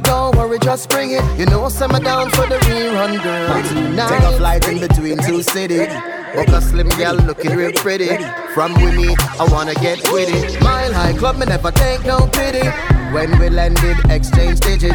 [0.03, 1.23] Don't worry, just bring it.
[1.39, 4.09] You know, send me down for the rerun, girl.
[4.09, 5.87] Take a flight in between two cities.
[6.33, 8.17] Book a slim girl looking real pretty.
[8.53, 10.61] From with me, I wanna get with it.
[10.61, 12.67] Mile high club, me never take no pity.
[13.13, 14.88] When we landed, exchange digits.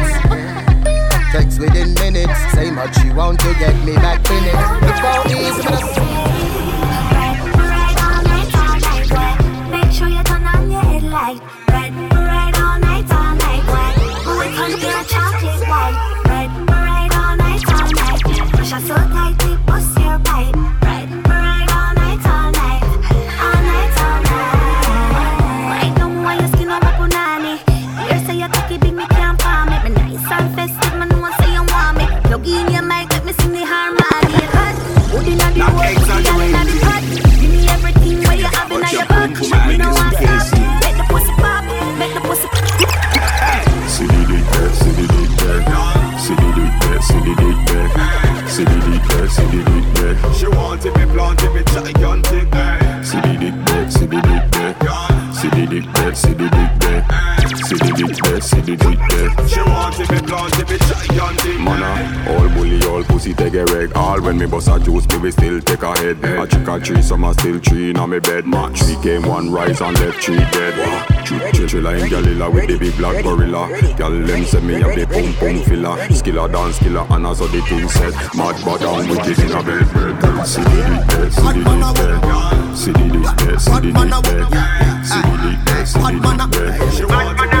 [75.15, 75.95] Say me have the pum pum filler.
[76.09, 78.13] Skiller dance killer, and as the thing said.
[78.35, 79.93] Mad but down with it in a bed.
[79.93, 80.45] bed.
[80.45, 82.75] See the dick there, see the dick there.
[82.75, 85.03] See the dick there, see the dick there.
[85.05, 86.91] See the dick there, see the dick there.
[86.91, 87.54] She want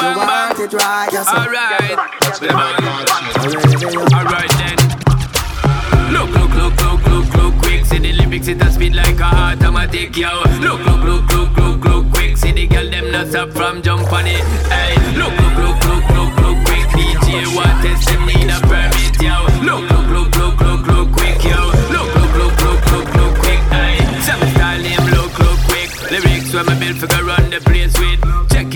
[0.00, 1.28] you want it right, yes.
[1.28, 1.98] Alright,
[4.14, 4.78] alright then.
[6.12, 7.84] Look, look, look, look, look, look, quick.
[7.84, 10.42] See the lyrics, it a speed like a automatic, yo.
[10.60, 12.36] Look, look, look, look, look, look, quick.
[12.36, 14.42] See the girl, them not stop from jump on it.
[14.72, 16.86] Hey, look, look, look, look, look, look, quick.
[16.96, 19.36] DJ, what test them need a permit, yo.
[19.62, 21.60] Look, look, look, look, look, look, quick, yo.
[21.92, 23.60] Look, look, look, look, look, look, quick.
[23.68, 25.90] Hey, some style name, look, look, quick.
[26.10, 28.19] Lyrics when my build figure run the place with.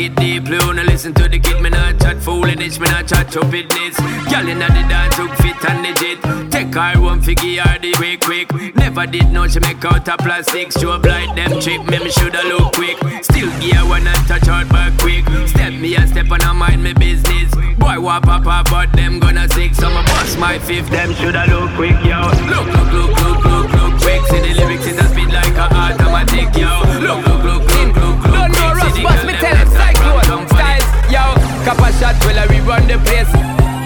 [0.04, 3.96] It deep, wanna listen to the kid, me not chat foolishness, me not chat stupidness.
[4.28, 6.20] Girl inna the dance look fit and legit.
[6.52, 8.76] Take her one figure her the quick quick.
[8.76, 10.72] Never did know she make out a plastic.
[10.72, 12.98] Show blind them trick, me me shoulda look quick.
[13.24, 15.24] Still gear one and touch out back quick.
[15.48, 17.54] Step me a step and I mind me business.
[17.78, 19.74] Boy pop up, but them gonna sick.
[19.74, 22.20] So my boss my fifth, them shoulda look quick, yo.
[22.52, 24.20] Look, look, look, look, look, look quick.
[24.28, 26.68] See the lyrics it a speed like a automatic, yo.
[27.00, 27.73] Look, look, look, look.
[31.64, 33.32] Copper shot, well I rerun the place.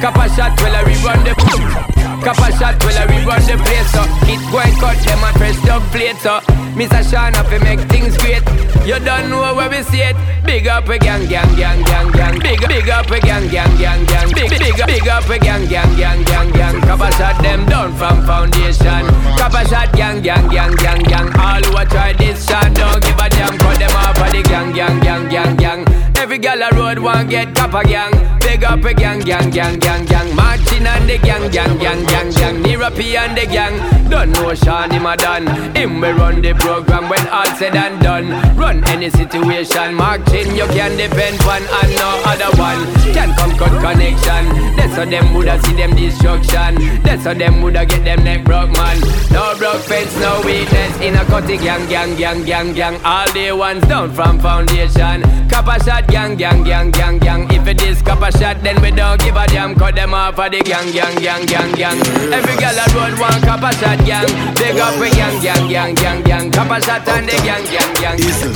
[0.02, 2.07] Copper shot, well I rerun the.
[2.24, 3.90] Copper shot, well I rerun the place.
[3.92, 6.18] So it go cut them and press the plate.
[6.18, 6.40] So
[6.78, 7.02] Mr.
[7.10, 8.42] Sean up make things great.
[8.86, 10.16] You don't know where we see it.
[10.44, 12.38] Big up a gang, gang, gang, gang, gang.
[12.38, 14.28] Big, big up a gang, gang, gang, gang.
[14.32, 16.80] Big, big, big up a gang, gang, gang, gang, gang.
[16.82, 19.04] Copper shot them down from foundation.
[19.36, 21.28] Copper shot gang, gang, gang, gang, gang.
[21.38, 23.58] All who try this shot, don't give a damn.
[23.58, 25.84] Cut them off of the gang, gang, gang, gang, gang.
[26.16, 28.12] Every gal a road want get copper gang.
[28.40, 30.34] Big up a gang, gang, gang, gang, gang.
[30.34, 32.58] Marching on the gang, gang, gang, gang, gang.
[32.98, 33.74] And the gang.
[34.10, 35.46] Don't know Sean him a done.
[35.74, 38.28] Him we run the program when all said and done.
[38.56, 39.94] Run any situation.
[39.94, 42.80] Marching you can depend on and no other one.
[43.12, 44.76] Can come cut connection.
[44.76, 47.02] That's how them woulda see them destruction.
[47.02, 49.00] That's how them woulda get them neck broke man.
[49.30, 51.00] No broke fence, no weakness.
[51.00, 53.00] In a cutty gang, gang, gang, gang, gang.
[53.04, 55.22] All day ones down from foundation.
[55.48, 57.50] Copper shot gang, gang, gang, gang, gang.
[57.52, 59.74] If it is copper shot, then we don't give a damn.
[59.74, 61.97] Cut them off of the gang, gang, gang, gang, gang.
[62.32, 64.28] Every gal a road one copper shot gang.
[64.54, 66.50] Big up a gang, gang, gang, gang, gang.
[66.50, 68.18] Copper shot and the gang, gang, gang.
[68.18, 68.54] Listen,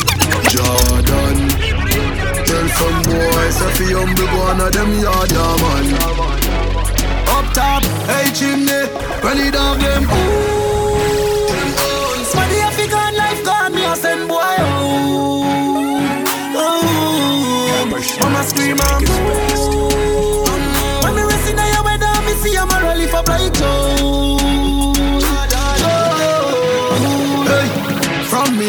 [0.52, 1.36] Jordan.
[2.46, 5.86] Tell some boys if you humble one of them yard, yeah man.
[7.28, 8.82] Up top, hey chimney,
[9.24, 10.04] ready dog them.
[12.28, 16.24] Somebody African life gone, me a send boy home.
[16.54, 17.86] Oh,
[18.20, 19.11] Mama scream and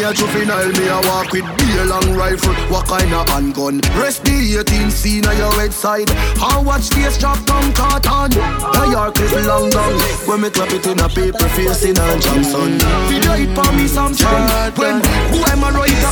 [0.04, 2.52] a juvenile, me a walk with be a long rifle.
[2.68, 3.80] What kind of handgun?
[3.96, 6.10] Rest the 18 scene on your head side.
[6.36, 8.30] How watch this drop down carton?
[8.30, 9.92] The York is long down.
[10.28, 12.78] When me clap it in a paper facing on Johnson.
[13.08, 14.76] Video it for me some Samsung.
[14.76, 15.00] When
[15.32, 16.02] who am I right?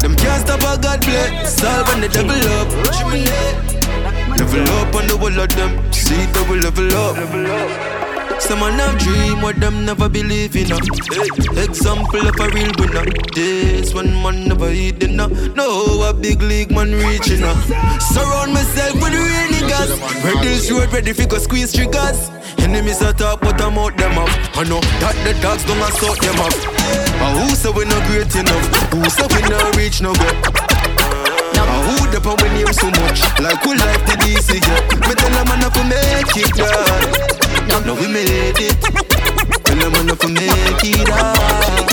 [0.00, 1.58] Them can't stop a God bless.
[1.58, 2.68] Solve and the devil up.
[4.38, 5.92] Level up on the wall of them.
[5.92, 7.16] See double level up.
[7.16, 7.93] Some
[8.58, 10.72] man have dream what them never believe in.
[10.72, 10.78] Uh.
[11.60, 13.04] Example of a real winner.
[13.34, 15.28] This one man never eat dinner.
[15.54, 17.42] No, a big league man reaching.
[17.42, 17.54] Uh.
[17.98, 19.90] Surround myself with real niggas.
[20.24, 22.30] Ready road, ready for go squeeze triggers.
[22.58, 24.28] Enemies are talk, but I'm out them up.
[24.56, 26.54] I know that the dogs don't sort them up.
[27.20, 28.66] Uh, who say we not great enough?
[28.92, 30.28] Who say we not reach no go?
[31.56, 33.22] Uh, who the power name so much?
[33.40, 35.08] Like who life the DC yeah.
[35.08, 37.43] Me tell them man to make it done.
[37.68, 38.80] Now we made it.
[39.64, 41.86] Tell them man to make it done.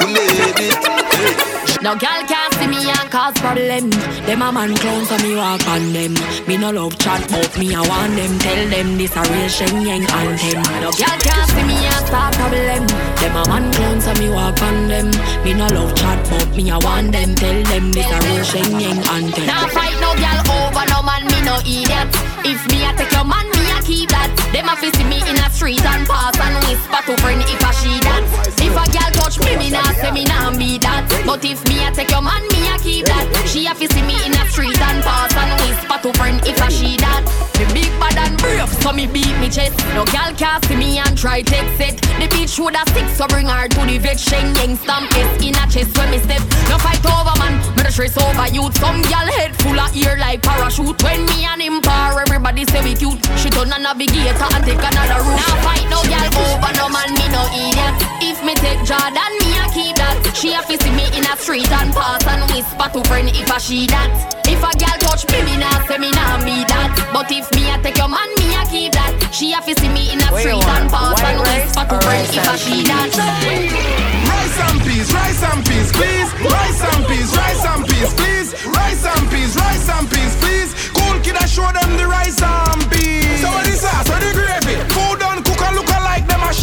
[0.00, 0.76] We made it.
[1.14, 1.58] Hey.
[1.80, 3.90] No girl can't see me and cause problem.
[4.26, 6.14] Them a man clown so me walk on them.
[6.48, 8.38] Me no love chat but me I want them.
[8.38, 10.62] Tell them this a real Shen Yeng anthem.
[10.82, 12.86] No girl can't see me and start problem.
[13.22, 15.10] Them a man clown so me walk on them.
[15.44, 17.34] Me no love chat but me I want them.
[17.36, 19.46] Tell them this a real Shen Yeng anthem.
[19.46, 22.10] Now fight no girl over no man, me no idiot.
[22.42, 23.47] If me a take your man,
[23.88, 24.28] keep that.
[24.52, 27.64] Them a fi see me in a street and pass and whisper to friend if
[27.64, 28.20] a she that.
[28.60, 31.08] If a girl touch me, me nah say me nah be that.
[31.24, 33.24] But if me a take your man, me a keep that.
[33.48, 36.60] She a fi see me in a street and pass and whisper to friend if
[36.60, 37.24] a she that.
[37.56, 39.80] Me big bad and brave, so me beat me chest.
[39.96, 41.96] No gal can see me and try take set.
[42.20, 44.20] The bitch woulda stick, so bring her to the vet.
[44.20, 46.44] Shen Yeng stamp S in a chest when me step.
[46.68, 48.76] No fight over man, me the stress over youth.
[48.76, 51.00] Some gal head full of ear like parachute.
[51.02, 53.24] When me and him par, everybody say we cute.
[53.40, 55.38] She turn a navigator and take another route.
[55.38, 57.94] Now fight no gal over no man, me no idiot.
[58.18, 60.18] If me take Jordan, me a keep that.
[60.34, 63.50] She a fi see me in a street and pass and whisper to friend if
[63.50, 64.10] a she that.
[64.50, 66.90] If a gal touch me, me nah say me nah be that.
[67.14, 69.14] But if me a take your man, me a keep that.
[69.30, 72.48] She a fi see me in a street and pass and whisper to friend if
[72.50, 73.14] a she that.
[73.14, 76.30] Rice and peas, rice and peas, please.
[76.42, 78.48] Rice and peas, rice and peas, please.
[78.66, 80.70] Rice and peas, rice and peas, please.
[80.90, 83.07] Cool kid, I show them the rice and peas.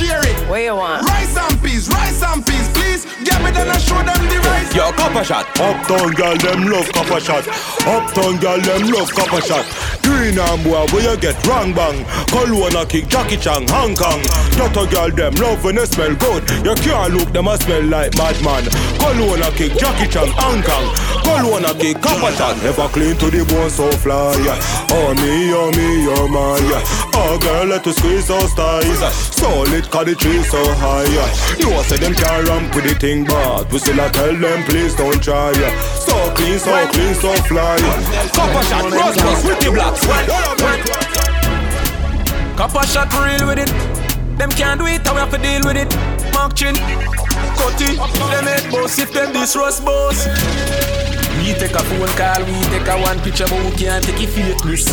[0.05, 0.49] Share it.
[0.49, 1.07] What you want?
[1.07, 2.34] Rice and peas, rice and
[3.55, 5.47] then I show them the rice Yo, copper shot.
[5.55, 7.47] Uptown girl, them love copper shot.
[7.87, 9.63] Uptown girl, them love copper shot.
[10.03, 12.03] Green and boy, where you get wrong bang.
[12.27, 14.19] Colonna kick Jackie Chan, Hong Kong.
[14.59, 16.43] Daughter girl, them love when they smell good.
[16.67, 18.67] You can't look, them a smell like madman.
[18.99, 20.85] Colonna kick Jackie Chan, Hong Kong.
[21.23, 22.59] Colonna kick copper shot.
[22.61, 24.35] Never clean to the bone, so fly.
[24.91, 26.59] Oh me, oh me, oh my.
[27.15, 28.99] Oh girl, let us squeeze those ties.
[29.33, 31.07] Solid, cause the tree so high.
[31.57, 34.63] You know, say them can't ramp with the thing, but we still a tell them
[34.65, 35.53] please don't try.
[36.05, 37.77] So clean, so clean, so fly.
[38.33, 40.01] Copper shot, rose, rose, with the blocks.
[42.57, 43.71] Copper shot real with it.
[44.37, 45.89] Them can't do it, I we have to deal with it.
[46.33, 46.75] Mark chin,
[47.59, 50.27] cutty, them head boss if them this rust boss.
[51.45, 54.29] We take a phone call, we take a one picture, but we can't take it
[54.33, 54.89] fakeness.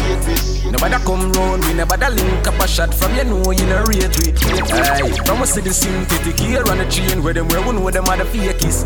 [0.70, 4.12] Nobody come round, we never link up a shot from you know you know rate
[4.20, 4.36] we.
[4.36, 8.04] Aye, from see the synthetic here on the chain where them where we know them
[8.04, 8.84] are the fakies.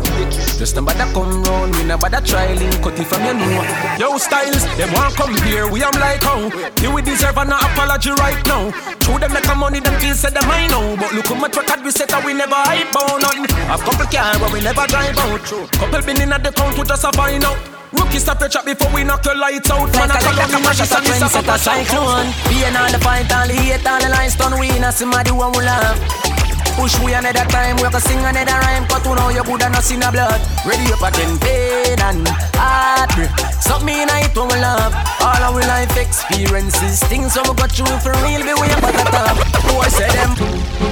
[0.57, 3.59] Just nobody come round, we never try link cut it from you know.
[3.99, 6.47] Yo styles, them want come here, we am like oh.
[6.47, 8.71] how you we deserve an apology right now.
[9.03, 11.57] True them make a money, them feel say them I know, but look how much
[11.57, 13.43] record we set, and we never hype on nothing.
[13.43, 15.43] A couple car, but we never drive out.
[15.75, 17.56] Couple been in at the count, we just a find out.
[17.93, 19.91] Rookie stop your chat before we knock your lights out.
[19.93, 22.27] Man, I call the Set a trend, set a cyclone.
[22.49, 25.37] Being all the fight, all the hate, all the lines done We not somebody who
[25.37, 26.46] we love
[26.77, 29.73] Push we another time, we can sing another rhyme Cause you know you good and
[29.73, 30.39] not see no blood.
[30.63, 34.93] Ready up again, pain and heartbreak Something in it when we love.
[35.19, 38.93] All our life experiences Things when we got through for real Be way up at
[38.93, 39.35] the top.
[39.73, 40.31] Boy say them?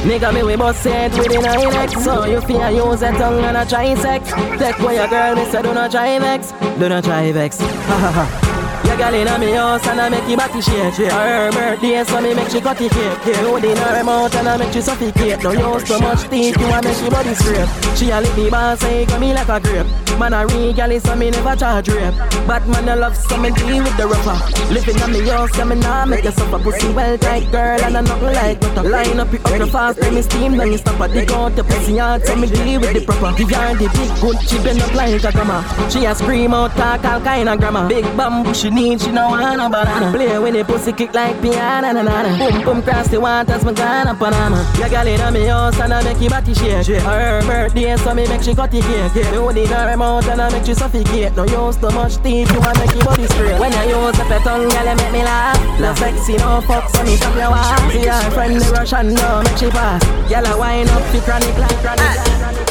[0.09, 3.57] Nigga me we bust it within a neck So you fear use a tongue and
[3.57, 6.51] a try sex Take away your girl, me say do not try vex.
[6.79, 7.59] Do not try vex.
[7.59, 8.54] Ha ha ha
[8.85, 11.11] your girl inna me house and I make you body shake yeah.
[11.11, 13.43] Her birthday so me make she cut the cake yeah.
[13.43, 15.39] Hold in her mouth and I make she suffocate.
[15.39, 17.69] Don't use too much teeth you a make she body scrape.
[17.97, 19.87] She a lick me boss say come me like a grape.
[20.19, 22.13] Man a real girl so me never charge rape.
[22.47, 24.37] But man I love so me deal with the rougher
[24.73, 26.59] Living in me house so me nah make you suffer.
[26.59, 29.99] Pussy well tight girl and I nothing like butter Line up it up the fast
[29.99, 30.99] then me steam then me stop.
[31.01, 33.35] At the out pussy hard so me deal with the proper.
[33.35, 36.71] The yard the big good she bend up like a grandma She a scream out
[36.71, 37.87] talk all kind of grammar.
[37.89, 40.11] Big bamboo she need, she no want no banana.
[40.11, 42.37] Play when the pussy kick like piano, na na na.
[42.37, 44.59] Boom boom cross the waters, me oh, gone up Panama.
[44.77, 47.01] Your girl inna me house and I make you body shake.
[47.01, 49.15] Her birthday, so me make she cut the cake.
[49.15, 51.35] Me hold in her mouth and I make you suffocate.
[51.35, 53.59] No use too much teeth, you want to make your body straight.
[53.59, 55.79] When I use the tongue, girl, you make me laugh.
[55.79, 57.91] No sexy, no fuck, so me stop your walk.
[57.91, 60.03] See her friend the Russian, no make she pass.
[60.29, 62.65] Girl, I wind up, fi chronic like chronic.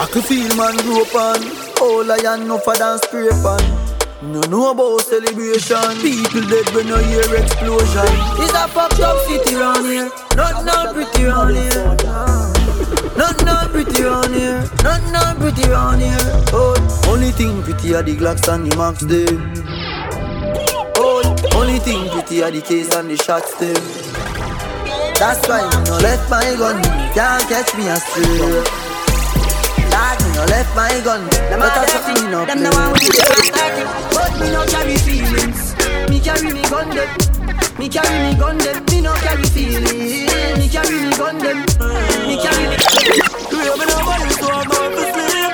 [0.00, 1.44] I can feel man grow up on
[1.82, 3.89] All I am no for dance scrape on
[4.22, 5.96] No know about celebration.
[6.02, 8.04] People dead when you hear explosion.
[8.36, 10.10] It's a fucked up city round here.
[10.36, 11.96] Not not pretty round here.
[13.16, 14.68] Not not pretty round here.
[14.84, 16.18] Not not pretty round here.
[16.52, 16.76] Oh,
[17.08, 19.54] only thing pretty are the Glocks and the Max them
[20.96, 21.22] Oh,
[21.54, 23.74] only thing pretty are the case and the shots them
[25.18, 26.82] That's why me no left my gun.
[27.14, 28.79] Can't catch me astray
[30.40, 31.20] no left my gun.
[31.52, 33.08] Them all them, no them no want we
[34.14, 35.76] But me no carry feelings.
[36.08, 37.10] Me carry me gun them.
[37.78, 38.84] Me carry me gun them.
[38.88, 40.32] Me no carry feelings.
[40.56, 41.58] Me carry me gun them.
[42.24, 42.76] Me carry me.
[43.52, 45.52] Yeah, me no body so I'm out to sleep.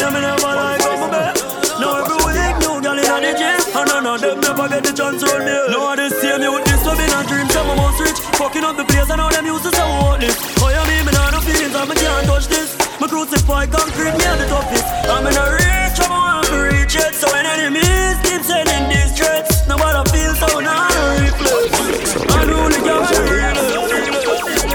[0.00, 1.34] Yeah, me never like on my bed.
[1.76, 4.84] Now every week new girl inna the gym, oh, and none of them never get
[4.84, 5.56] the chance to me.
[5.68, 7.48] No one they see me with this love in a dream.
[7.50, 10.20] Some of us rich, fucking up the place, and all them used to say what
[10.20, 10.38] this.
[10.62, 12.83] Oh yeah, me me nah no feelings, and me can't touch this.
[13.04, 14.88] My concrete, me the toughest.
[15.12, 16.40] I'm in a reach, I'm on
[16.72, 16.96] reach.
[17.12, 21.68] So when enemies keep sending these threats, nobody feels so now I reflect.
[21.76, 22.16] I reflex.
[22.32, 23.04] Unruly girl,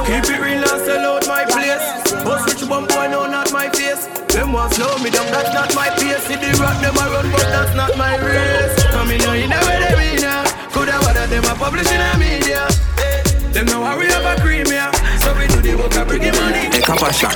[0.05, 1.81] Keep it real and sell out my place.
[2.21, 4.05] Bust rich bum boy, no, not my face.
[4.29, 6.29] Them want slow me down, that's not my pace.
[6.29, 8.77] The rock, them a run, but that's not my race.
[8.93, 10.45] Come in, you know where they be now.
[10.69, 12.69] Coulda, woulda, them a publishing a media.
[13.49, 14.93] Them know how we have a cream, yeah.
[15.17, 16.69] So we do the work, I bring the money.
[16.77, 17.33] A copper shot,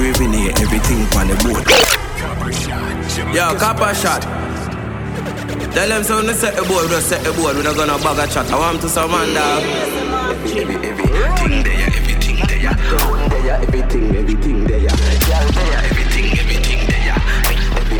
[0.00, 1.64] a scraping here, everything on the board.
[3.34, 4.22] Yo, copper shot.
[5.72, 7.56] Tell them so when set the board, we set the board.
[7.56, 8.50] We not gonna bag a chat.
[8.50, 9.62] I want to man dog.
[10.42, 12.70] Everything there, everything there.
[13.60, 14.88] Everything, everything there.
[15.84, 17.14] Everything, everything there.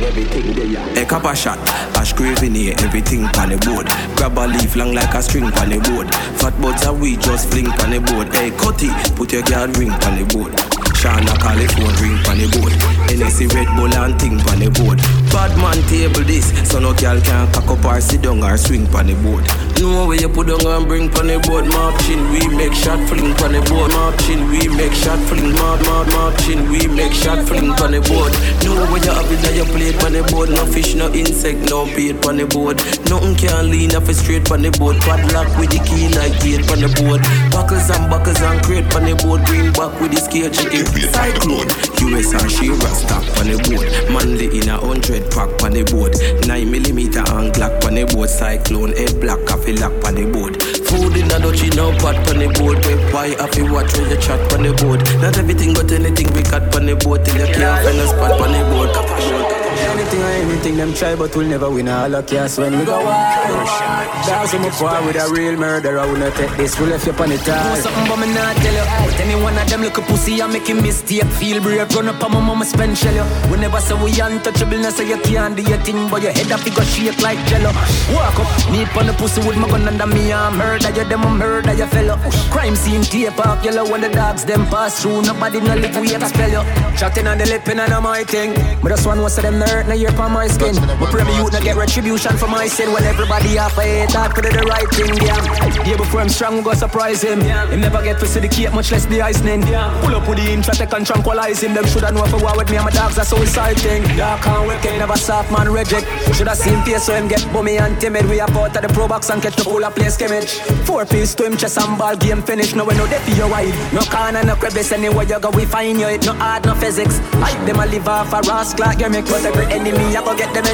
[0.02, 1.02] Everything there.
[1.02, 1.58] A copper shot,
[1.96, 3.86] a scraping here, everything on the board.
[4.16, 6.08] Grab a leaf long like a string on the board.
[6.40, 8.34] Fat buds are we just fling on the board.
[8.34, 10.89] Hey, cut it, put your girl ring on the board.
[11.00, 12.99] Shana call the phone ring on the board.
[13.10, 14.98] NSC Red Bull and thing on the board.
[15.34, 18.86] Bad man table this, so no girl can cock up or sit down or swing
[18.94, 19.42] on the board.
[19.80, 21.66] Know where you put down and bring on the board.
[21.74, 23.90] Mark chin, we make shot fling on the board.
[23.90, 25.54] Mark chin, we make shot fling.
[25.58, 28.30] Mark, mark chin, we make shot fling on the board.
[28.62, 30.50] Know where you have it, now you play the board.
[30.50, 32.76] No fish, no insect, no bait on the board.
[33.10, 34.96] Nothing can lean off straight on the board.
[35.02, 37.22] Padlock with the key like gate on the board.
[37.50, 39.42] Buckles and buckles and crate on the board.
[39.46, 40.86] Green back with the scale chicken.
[41.10, 41.66] Cyclone.
[42.10, 43.88] US and Shira stock on the board.
[44.12, 46.12] Manly in a hundred pack on the board.
[46.46, 48.28] Nine millimeter and Glock on the board.
[48.28, 50.60] Cyclone head black coffee lock on the board.
[50.86, 52.78] Food in a dutchie no pot on the board.
[52.84, 55.00] Wait, why have you watch when you chat on the board?
[55.24, 58.36] Not everything but anything we got on the board till you can't find a spot
[58.40, 59.59] on the board.
[59.80, 62.98] Anything or anything them try, but we'll never win all of chaos when we go
[63.04, 64.26] wild.
[64.26, 67.12] Dogs on my par with a real murderer, we not take this, we left you
[67.12, 67.64] on the top.
[67.64, 68.84] Know something but me not tell you.
[69.06, 72.22] But any one of them look a pussy and making mistake Feel brave, run up
[72.22, 75.56] on my mama spend shell you We never say we untouchable, no say you can't
[75.56, 77.70] do your thing But your head up, you go shake like jello.
[78.12, 81.22] Walk up, me on the pussy with my gun under me and murder you, them
[81.22, 82.16] a murder you fellow.
[82.50, 85.22] Crime scene tape off yellow when the dogs them pass through.
[85.22, 86.62] Nobody no live, we expel you.
[86.98, 88.52] Chatting on the lip and on my thing.
[88.82, 90.74] But this one was of them hurt, you're on my skin.
[90.98, 92.92] We pray me youth no get retribution for my sin.
[92.92, 95.86] When everybody off a hate, I could do the right thing, yeah.
[95.86, 97.40] Yeah, before I'm strong, we go surprise him.
[97.40, 97.66] Yeah.
[97.66, 99.88] Him never get to see the cake, much less the icing Yeah.
[100.02, 101.74] Pull up with the intro, take and tranquilize him.
[101.74, 104.66] Them shoulda know for war with me and my dogs, that's so exciting Dark and
[104.66, 106.06] wicked, never soft man reject.
[106.34, 108.26] Shoulda seen face so him get bummy and timid.
[108.26, 110.50] We up out of the pro box and catch the of play scrimmage
[110.86, 112.74] Four piece to him, chest and ball game finish.
[112.74, 115.98] No we no deaf your wide No corner, no crevice Anywhere you go, we find
[116.00, 116.08] you.
[116.08, 117.20] It no art, no physics.
[117.34, 120.64] Like them a live off a rascal gimmick But every enemy, I go get in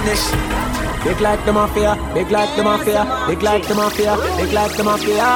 [1.05, 4.85] Big like the mafia, big like the mafia, big like the mafia, big like the
[4.85, 5.27] mafia.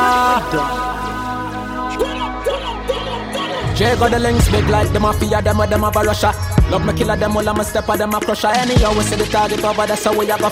[3.76, 6.59] Jay got the links big like the mafia, them a them have a Russia.
[6.71, 8.47] Love me killer them all, I'm a step of them a crusher.
[8.47, 10.49] Anyhow, we see the target over, that's how we a go.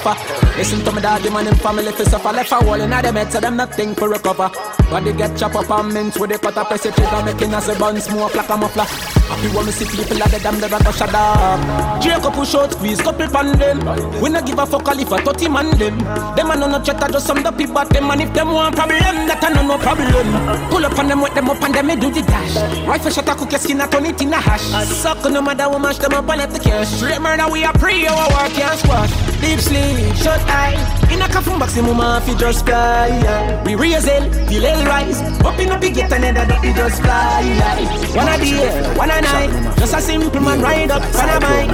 [0.56, 2.32] Listen to me, daddy, man, in family fi suffer.
[2.32, 4.50] Left a hole in them head, so them nothing for recover.
[4.90, 7.78] Body get chop up and mint with the cutter, press it trigger, making us a
[7.78, 8.84] bun smoke like a muffler.
[9.28, 12.02] Happy when me see people like the damn never shut up.
[12.02, 13.78] Jacob push out, squeeze, couple pan them.
[14.20, 15.98] We not give a fuck all if a 30 man them.
[16.34, 18.10] Them a no no chatter, just some the people them.
[18.10, 20.26] And if them want problem, that a no no problem.
[20.70, 22.56] Pull up on them, wet them up and them me do the dash.
[22.88, 24.64] Rifle shot a cook your skin, I turn it in a hash.
[24.88, 26.88] Suck no matter what mash them up and left the cash.
[26.88, 29.10] Straight murder, we a pre, oh, our work can't squash.
[29.40, 30.76] Deep sleep, shut eye.
[31.10, 33.08] In a coffin box, the mama fi just fly.
[33.08, 33.64] yeah.
[33.64, 35.20] We raise hell, feel hell rise.
[35.44, 37.42] Up in a big get another that we just fly.
[37.60, 38.16] like.
[38.16, 39.78] One a day, one a night.
[39.78, 41.70] Just a simple man ride up on a bike.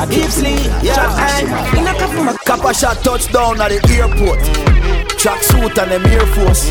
[0.00, 0.94] A deep sleep, yeah.
[0.94, 1.78] shut eye.
[1.78, 2.42] In a coffin box.
[2.44, 4.40] Kappa shot touchdown at the airport.
[5.18, 6.70] Track suit and them Air Force.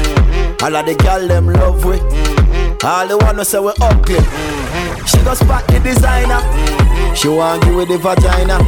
[0.61, 1.99] All of the gal them love we.
[2.83, 4.19] All the one who say we ugly.
[5.07, 6.84] She go spot the designer.
[7.15, 8.59] She want give with the vagina.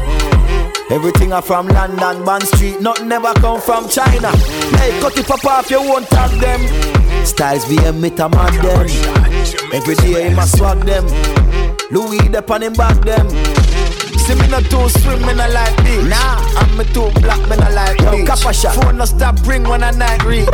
[0.89, 2.80] Everything are from London, Bond Street.
[2.80, 4.32] Nothing never come from China.
[4.78, 6.62] Hey, cut it pop off, you won't tag them.
[7.26, 8.88] Styles VM, me a man them.
[9.74, 11.06] Every day him a swag them.
[11.91, 13.28] Louis dep on him back them.
[14.28, 16.08] See me not too swim, me not like this.
[16.08, 18.76] Nah, I'm me too black, me not like Yo, Kappa shot.
[18.76, 20.48] Phone no stop bring when I night reach.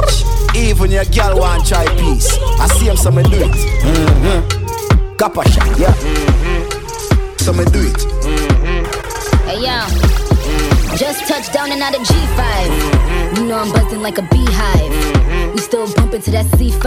[0.55, 2.37] Even your girl want try peace.
[2.59, 3.51] I see him, so me do it.
[3.51, 5.15] Mm-hmm.
[5.17, 6.42] Kappa shot, yeah.
[7.43, 7.99] So me do it.
[8.23, 8.87] Mm-hmm.
[9.43, 13.37] Hey yo, just touched down and out of G5.
[13.37, 15.53] You know I'm buzzing like a beehive.
[15.53, 16.79] We still bumping to that C5.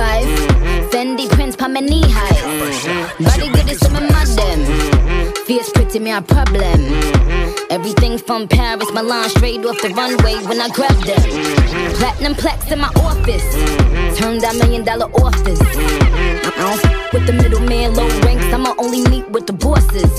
[0.88, 3.12] Fendi Prince, pa my knee high.
[3.22, 5.25] Body good is some of my them.
[5.46, 6.60] Fierce pretty, me a problem.
[6.60, 7.66] Mm-hmm.
[7.70, 11.22] Everything from Paris, Milan, straight off the runway when I grab them.
[11.22, 11.94] Mm-hmm.
[11.98, 13.44] Platinum plaques in my office.
[13.54, 14.16] Mm-hmm.
[14.16, 15.60] Turned that million dollar office.
[15.62, 18.44] I don't f- with the middleman, low ranks.
[18.52, 20.10] I'ma only meet with the bosses.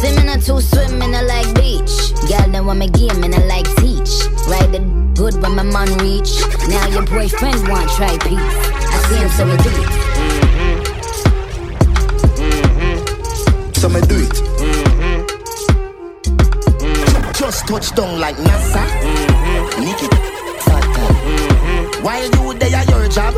[0.00, 2.12] Swimming or two swimming, I like beach.
[2.28, 4.12] Girl, then want me game and I like teach.
[4.52, 4.84] Ride the
[5.16, 6.44] good when my man reach.
[6.68, 8.36] Now your boyfriend want try peace.
[8.36, 10.15] I see him, so we do
[13.86, 14.30] So me do it.
[14.58, 15.22] Mm-hmm.
[17.34, 18.82] Just touch down like NASA.
[18.82, 19.80] Mm-hmm.
[19.84, 20.08] Nikki,
[20.66, 21.14] fatter.
[21.14, 22.02] Mm-hmm.
[22.02, 23.34] While you there, at your job.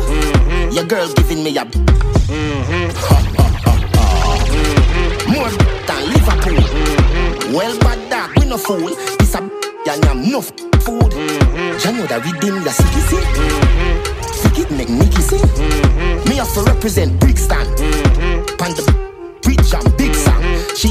[0.73, 1.65] Your girl giving me a.
[5.29, 5.51] More
[5.85, 6.57] than Liverpool.
[7.55, 8.89] Well, bad dog, we no fool.
[9.19, 10.49] This a and I'm enough
[10.81, 11.13] food.
[11.13, 13.21] You know that we dim your city, see?
[14.41, 15.43] Forget make Nicky see?
[16.27, 17.67] Me have to represent Brixton.
[18.57, 18.83] Pan the
[19.43, 19.73] bridge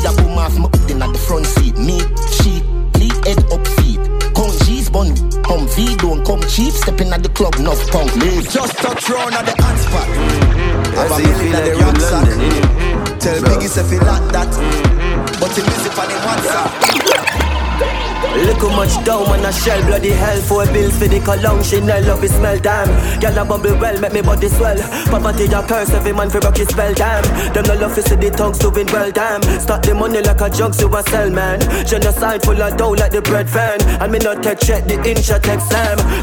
[0.06, 0.22] and big song.
[0.22, 1.76] She a boom off my in at the front seat.
[1.78, 1.98] Me,
[2.40, 2.62] she,
[2.98, 4.00] lead head up feet.
[4.34, 6.72] Come G's bun, come V, don't come cheap.
[6.72, 8.48] Stepping at the club, enough punk leave.
[8.48, 10.08] Just touch round at the hot spot.
[10.94, 13.20] Have a million at the rucksack.
[13.20, 14.50] Tell Biggie say feel like that.
[15.40, 17.47] But he miss it on him WhatsApp.
[18.18, 19.80] Look how much dough when I shell.
[19.86, 21.62] Bloody hell for a bill for the cologne.
[21.62, 22.88] Chanel love it smell damn.
[23.20, 24.78] Girl a bubble well make me body swell.
[25.06, 27.22] Poverty a curse every man for rock his spell damn.
[27.52, 29.42] Them no love to see the tongues doing well damn.
[29.60, 31.60] Start the money like a junk to a sell man.
[31.86, 33.80] Genocide full of dough like the bread fan.
[34.02, 35.62] And me not take check the inch I take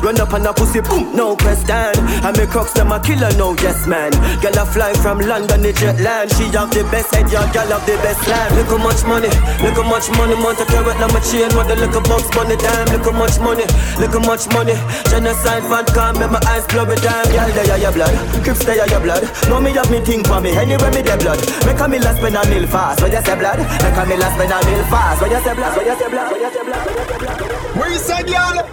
[0.04, 1.96] Run up on a pussy boom no question.
[2.28, 4.12] And me crooks them a killer no yes man.
[4.44, 6.32] Girl a fly from London jet land.
[6.36, 8.56] She have the best head young girl have the best land.
[8.56, 9.32] Look how much money
[9.64, 12.88] Look how much money Monte carrot now my chain What the look Bugs Bunny, damn,
[12.94, 13.66] look how much money,
[14.00, 14.74] look how much money.
[15.10, 17.26] Genocide van come, make my eyes glow with damn.
[17.30, 19.24] Girl, they are your blood, Crips they are your blood.
[19.50, 21.40] Know me have me think for me, anywhere me their blood.
[21.66, 23.60] Make a me last spend a mil fast, what you say blood?
[23.60, 25.76] Make a me last spend a mil fast, what you say blood?
[25.76, 26.32] What you say blood?
[26.32, 26.86] What you say blood?
[26.86, 27.76] What you say blood?
[27.76, 28.64] Where you say, girl?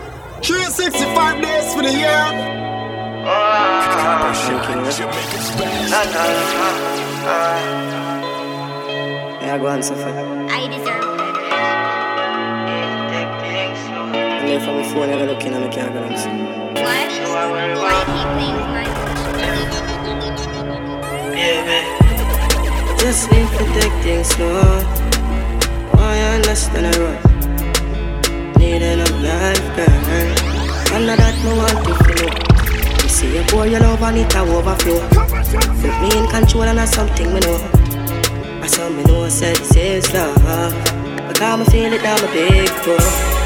[0.43, 2.09] 365 days for the year.
[3.25, 3.93] Ah.
[3.95, 4.33] Ah,
[7.25, 7.83] ah.
[9.43, 10.03] Yeah, go on, Sophie.
[10.03, 11.12] I deserve
[14.53, 16.15] And from phone, I go looking and I can't go my
[22.99, 24.61] Just need to take things slow.
[25.93, 27.21] Why you understand the road?
[28.59, 29.89] Need enough life, girl.
[30.93, 32.29] And that me want to feel.
[33.03, 35.01] You see a boy, you love and it a overflow.
[35.81, 37.57] Put me in control and that's something me know.
[38.61, 40.37] I saw me know said it's love.
[41.27, 43.42] Because me feel it down my big toe.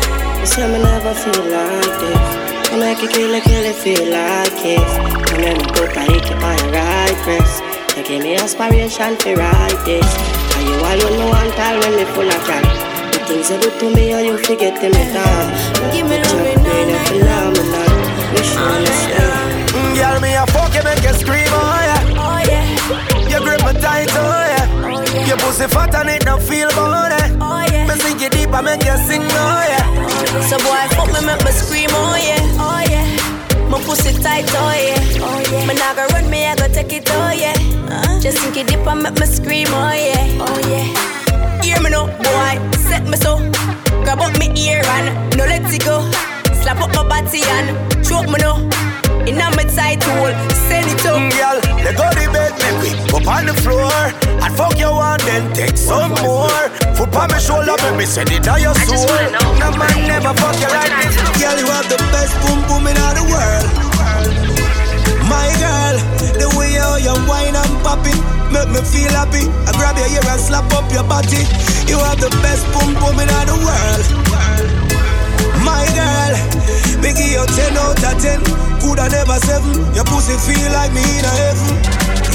[0.47, 2.23] You say me never feel like this.
[2.71, 4.79] I make you kill it, kill it, feel like it.
[5.35, 7.67] And then me put a hickey on your right breast.
[7.99, 10.07] You give me inspiration to write this.
[10.55, 12.63] And you alone know one time when me full of crap.
[13.11, 15.51] The things you do to me, or you forget them it all.
[15.91, 17.91] Give me love, you know, you phenomenal.
[18.31, 19.67] You should understand.
[19.75, 22.23] Mm, girl, me a fuck you make you scream, oh yeah.
[22.23, 23.27] Oh yeah.
[23.27, 24.56] You grip me tight, oh yeah.
[25.27, 27.37] Your pussy fat and it don't feel good, eh.
[27.41, 27.87] Oh yeah.
[27.89, 30.41] Me sink you deep, I make you sing, oh yeah.
[30.49, 32.63] So boy, fuck me, make me scream, oh yeah.
[32.63, 33.69] Oh yeah.
[33.69, 35.27] My pussy tight, oh yeah.
[35.27, 35.67] Oh yeah.
[35.67, 37.55] Me nah go run me, I go take it, oh yeah.
[37.91, 38.21] Uh.
[38.21, 40.45] Just think it deep and make me scream, oh yeah.
[40.47, 41.63] Oh yeah.
[41.63, 43.39] Hear me now, boy, set me so.
[44.05, 46.09] Grab up me ear and no let it go.
[46.63, 48.63] Slap up my body and choke me now.
[49.27, 50.31] In a me tight hole,
[50.71, 51.19] send it up.
[51.35, 53.91] Girl, let go the bed, make we up on the floor.
[54.39, 56.63] And fuck you one, then take some more.
[56.95, 59.11] Foot on my shoulder, make me send it down your soul.
[59.59, 62.95] No man never fuck you like this Girl, you have the best boom boom in
[63.03, 63.67] all the world.
[65.27, 65.97] My girl,
[66.39, 69.51] the way how you whine and pop it Make me feel happy.
[69.67, 71.43] I grab your ear and slap up your body.
[71.91, 74.76] You have the best boom boom in all the world
[75.77, 76.33] my girl,
[77.05, 78.41] me give you 10 out of 10
[78.81, 81.75] Coulda never 7 Your pussy feel like me in a heaven.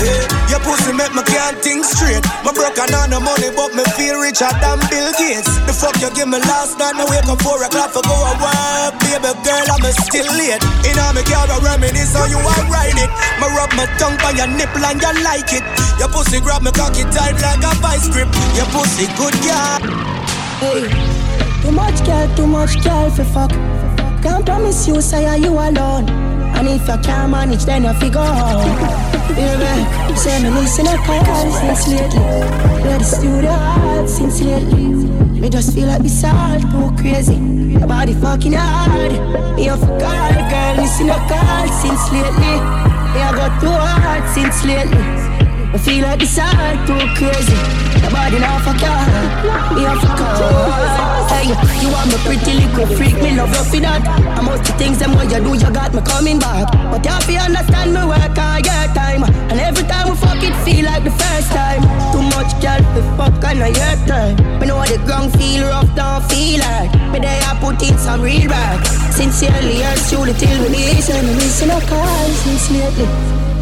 [0.02, 0.58] Yeah.
[0.58, 2.22] Your pussy make me can't think straight.
[2.44, 5.48] My broke on no money but me feel richer than Bill Gates.
[5.64, 8.94] The fuck you give me last night Me wake up 4 o'clock for go work
[9.06, 10.62] Baby girl I'm still late.
[10.84, 13.12] In all me car I reminisce how you are ride it.
[13.40, 15.64] Me rub my tongue on your nipple and you like it.
[15.98, 18.30] Your pussy grab me cocky tight like a vice grip.
[18.60, 19.80] Your pussy good girl
[20.62, 21.21] Hey,
[21.62, 23.52] too much girl, too much girl for fuck.
[24.22, 26.10] Can't promise you, say are you alone.
[26.56, 29.12] And if you can't manage, then you figure out.
[29.30, 32.20] Baby, say me missing a call since lately.
[32.84, 35.12] Where the studio hard since lately.
[35.40, 37.36] Me just feel like this all too crazy.
[37.36, 39.12] Your body fucking hard.
[39.56, 42.56] Me off call, girl, missing a call since lately.
[43.14, 44.98] Me I got too hard since lately.
[45.74, 47.91] I feel like this all too crazy.
[48.10, 48.96] Body now fuck you.
[49.76, 50.82] Me a call.
[51.30, 54.02] Hey, you want me pretty little freak, me love you for that.
[54.08, 56.72] And most the things them what you do, you got me coming back.
[56.90, 59.24] But you have to understand me work all your time.
[59.52, 61.82] And every time we fuck it feel like the first time.
[62.12, 64.36] Too much girl to fuck I your time.
[64.60, 66.92] Me know the ground feel rough, don't feel like.
[67.12, 68.86] Me there I put in some real back.
[69.12, 71.26] Sincerely, yours truly till we listen.
[71.26, 73.06] Me missing a call since lately.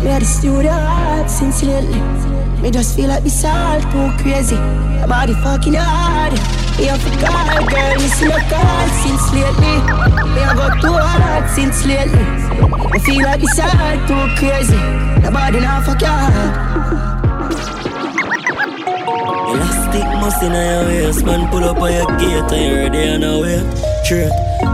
[0.03, 2.48] Me at the studio hard since lately.
[2.61, 4.55] Me just feel like this all too crazy.
[4.55, 6.33] My body fucking hard.
[6.77, 7.11] Me have a
[7.71, 7.95] girl.
[7.95, 9.75] Me see a call since lately.
[10.35, 12.19] Me I got too hard since lately.
[12.91, 14.75] I feel like this all too crazy.
[15.23, 16.99] My body now fuck hard.
[19.55, 21.49] Elastic must in your waist, man.
[21.49, 23.59] Pull up on your gate and you're ready on the way.
[24.03, 24.29] Sure.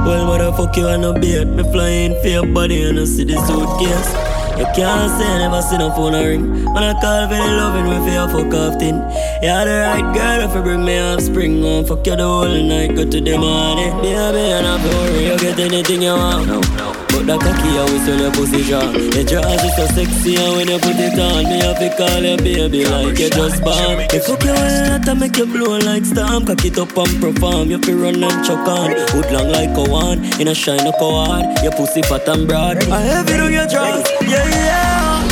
[0.05, 1.45] Well, motherfuck you on no bait.
[1.45, 4.44] Me flying for your body and I see the suitcase.
[4.57, 6.63] You can't say never seen a phone ring.
[6.73, 8.97] When I call for the loving, we feel fuck off thing.
[9.43, 11.85] You're the right girl if you bring me off spring on.
[11.85, 13.91] Fuck you the whole night, go to the morning.
[14.01, 16.47] Baby, and I'm worry, you get anything you want.
[16.47, 16.94] No, no.
[17.15, 18.91] But that cocky always tell your pussy jaw.
[18.91, 22.19] Your jaws is so sexy and when you put it on, me have to call
[22.19, 24.03] you baby like you just born.
[24.11, 26.45] If you well, that make you blow like storm.
[26.45, 28.91] Cock it up and perform, you feel run and chuck on.
[29.15, 31.63] Hood long like a one, in a shine up a hard.
[31.63, 32.83] Your pussy fat and broad.
[32.91, 35.23] I have it on your jaws, yeah yeah.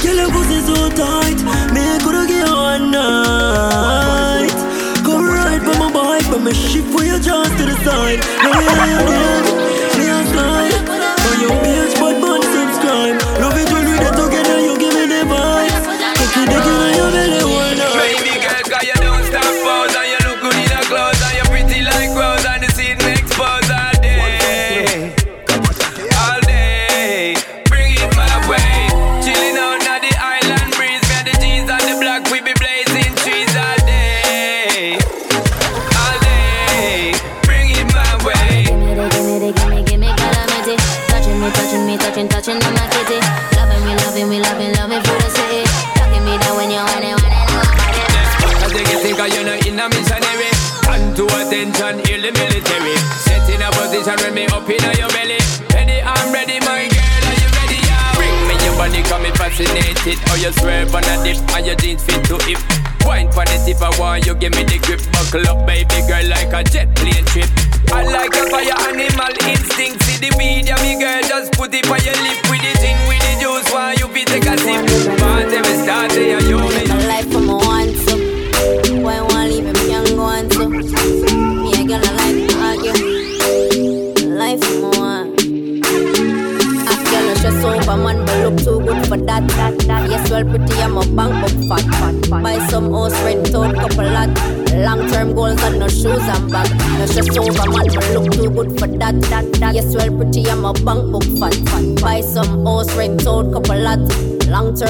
[0.00, 1.36] Kill your pussy so tight,
[1.76, 4.56] me coulda you one night.
[5.04, 8.24] Come right by my bike, but me shift for your jaws to the side.
[8.40, 9.75] Yeah yeah yeah, yeah.
[11.48, 11.95] Your page,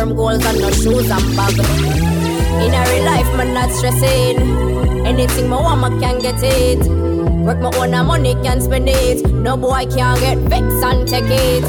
[0.07, 1.59] Term goals and no shoes and bag.
[2.63, 4.39] In a real life, man, not stressing.
[5.05, 6.79] Anything my I can get it.
[7.45, 9.29] Work my own money, can spend it.
[9.33, 11.65] No boy can get vexed and take it.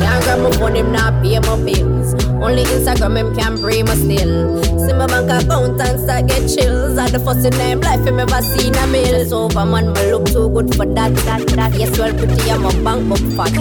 [0.00, 2.14] Can't grab my phone, him not pay my bills.
[2.40, 4.62] Only Instagram, him can pray my still.
[4.62, 6.96] See my bank account and start get chills.
[6.96, 9.26] At the first time life, him ever seen a meal.
[9.26, 11.74] So over man, me look too good for that, that, that.
[11.74, 13.52] Yes, well, pretty, I'm a bank book fat.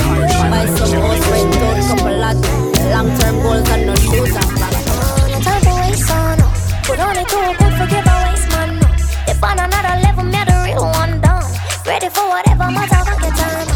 [0.49, 2.56] Buy some house, rent out, couple lot.
[2.89, 4.85] Long term goals and no shoes and bags.
[5.27, 6.47] No time to waste on no.
[6.87, 7.87] Put on it too good for
[8.23, 8.87] waste man no.
[9.27, 11.43] If on another level, me the real one done.
[11.85, 13.67] Ready for whatever matter I get time.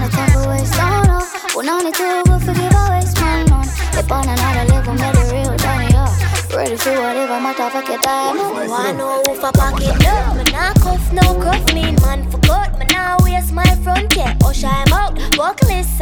[0.00, 1.18] No, time to waste on no.
[1.54, 3.60] Put on it too good for give a waste man no.
[3.96, 6.56] If on another level, me the real done yeah.
[6.56, 8.36] Ready for whatever matter I get time.
[8.70, 10.14] I know who for pocket no.
[10.36, 11.89] Me nah cuff no cuff mean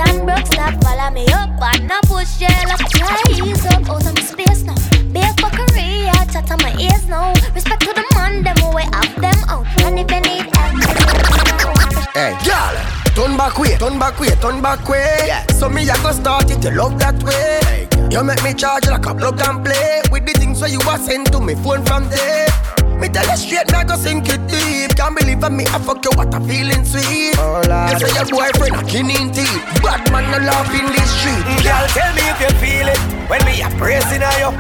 [0.01, 2.65] and broke stop follow me up and no push yeah.
[2.69, 4.75] Like try ease up out of my space now.
[5.13, 7.33] Big fuckery, I chat on my ears now.
[7.55, 9.67] Respect to the man, them way up them out.
[9.83, 11.69] And if you need help,
[12.15, 12.75] Hey, girl,
[13.15, 15.25] turn back way, turn back way, turn back way.
[15.27, 15.47] Yeah.
[15.53, 17.89] So me I go start it, you love that way.
[18.11, 21.05] you make me charge like a plug and play with the things where you was
[21.05, 22.58] sent to me phone from there.
[22.99, 24.97] Me tell you straight, now go sink it deep.
[24.97, 27.39] Can't believe I me I fuck you, what a feeling sweet.
[27.39, 29.63] Oh, you say your boyfriend a killing teeth.
[29.83, 31.43] Bad man no laugh in the street.
[31.63, 32.99] Girl, tell me if you feel it
[33.31, 34.51] when me a praising on you.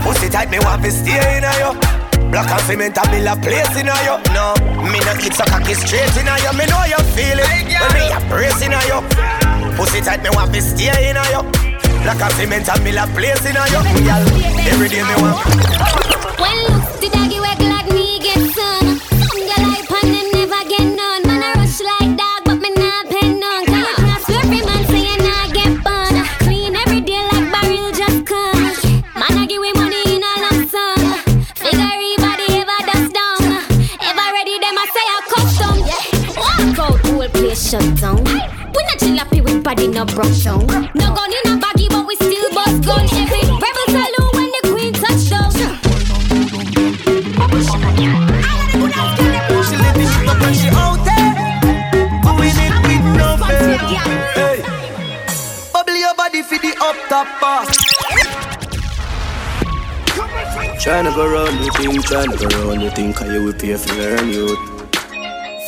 [0.00, 1.72] Pussy tight, me want to stay in on you.
[2.32, 4.16] Black and cement, I build a place in on you.
[4.32, 4.56] No,
[4.88, 6.52] me no eat so cocky straight in on you.
[6.56, 9.00] Me know you feel it when me a praising on you.
[9.76, 11.42] Pussy tight, me want to stay in on you.
[12.02, 13.84] Black and cement, I build a place in on you.
[14.00, 14.24] Girl,
[14.64, 15.44] every day me want.
[16.40, 16.75] When
[39.66, 40.64] body no broke down.
[40.94, 43.02] No gun in a baggy, but we still bust gun.
[43.02, 45.50] Every rebel salute when the queen touch down.
[49.66, 51.30] She living it up and she out there
[52.22, 53.78] Doing it with no fear
[54.36, 54.58] Hey
[55.72, 57.66] Bubble your body for the up top boss.
[60.78, 63.94] Tryna go round the thing, tryna go round the thing, cause you will pay for
[63.94, 64.75] learn youth.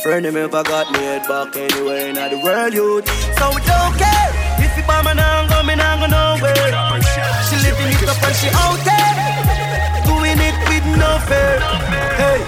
[0.09, 3.05] Friend of me ever got me head back anywhere in the world youth.
[3.37, 6.65] So we don't care If you bomb and I'm nah go nowhere
[7.45, 9.13] She living it up and she out there
[10.09, 11.61] Doing it with no fear
[12.17, 12.41] Hey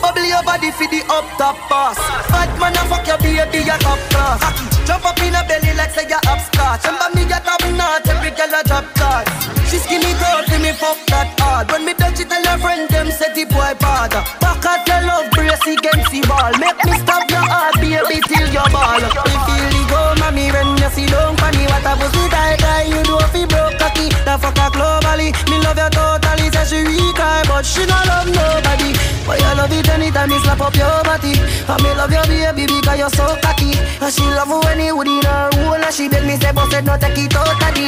[0.00, 1.98] Bubble your body for the up top boss.
[2.32, 4.75] Bad man, I fuck your baby, a top class.
[4.86, 6.80] Jump up in a belly like say you upstart.
[6.86, 9.26] Remember me, get up not every girl a drop class.
[9.68, 11.66] She skinny tall, for me fuck that hard.
[11.70, 14.14] When me touch it, tell her friend them set the boy bad.
[14.38, 16.54] Back at your love brace against the ball.
[16.62, 19.02] Make me stop your heart, baby, till your ball.
[19.02, 21.66] You feel the go, mommy, when you see don't funny.
[21.66, 24.06] What a pussy tight, you do fi broke cocky.
[24.22, 26.46] The fuck a globally, me love you totally.
[26.54, 27.15] Say she weak,
[27.56, 28.92] but she not love nobody.
[29.24, 31.32] But you love it anytime me slap up your body.
[31.40, 33.72] And me love your baby because you're so cocky.
[33.96, 35.80] And she love when you would in her hole.
[35.80, 37.86] And she beg me say, said no take it out of the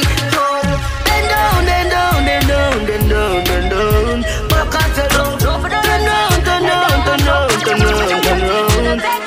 [1.05, 4.21] Then down, then down, then down, then down, then down.
[4.49, 9.19] Back and say down, down, turn down, turn down, turn down, turn down.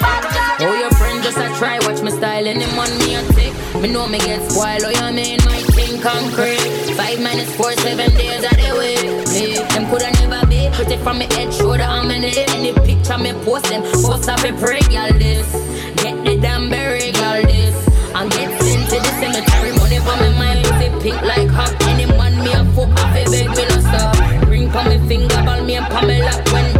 [0.63, 3.53] Oh, your friend just try, watch me style, and them on me a tick.
[3.81, 6.65] Me know me get spoiled, oh, you mean my thing concrete.
[6.97, 8.09] Five minutes, four, seven
[10.91, 12.49] pretty from me head, shoulder, and me neck.
[12.49, 15.47] Any picture me post them, post up a pray, y'all this.
[16.03, 17.75] Get the damn berry, y'all this.
[18.13, 21.75] And get into the cemetery, money for me mind, pussy pink like hot.
[21.87, 24.47] Any man me a fuck off, a beg me no stop.
[24.47, 26.31] Ring for me finger, ball me and Pamela.
[26.51, 26.70] When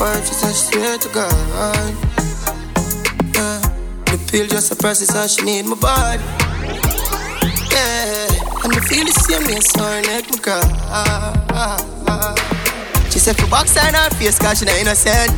[0.00, 1.28] first, she swear to God.
[1.52, 1.92] Uh,
[4.08, 6.24] the pill just process how she need my body.
[7.68, 10.64] Yeah, and me feel the same way, so her neck my cry.
[13.12, 15.36] She said for box in her face, cause she not innocent.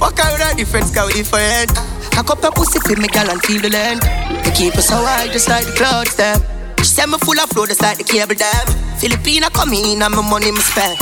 [0.00, 1.68] Fuck her with her difference, cause we different.
[2.16, 4.08] I up her pussy for me, girl, and feel the length.
[4.40, 6.40] Me keep her so high, just like the clouds, them.
[6.78, 8.64] She said me full of flow, just like the cable dam.
[8.96, 10.96] Filipina come in and my money me spend.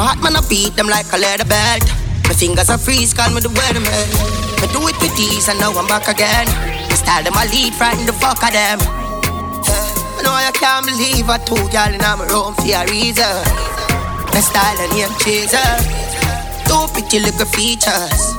[0.00, 1.84] My heart man I beat them like a leather belt.
[2.26, 4.06] My fingers are freeze, call me the weatherman.
[4.60, 6.46] Me do it with ease and now I'm back again.
[6.90, 8.78] My style them I lead, frighten the fuck of them.
[8.82, 10.18] Yeah.
[10.18, 13.36] I know I can't believe I two y'all in my room for a reason.
[14.34, 15.70] My style and name chaser.
[16.66, 18.34] Two pretty little features.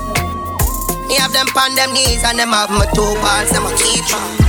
[1.08, 4.04] Me have them on them knees and them have my two balls, them I keep
[4.12, 4.48] 'em.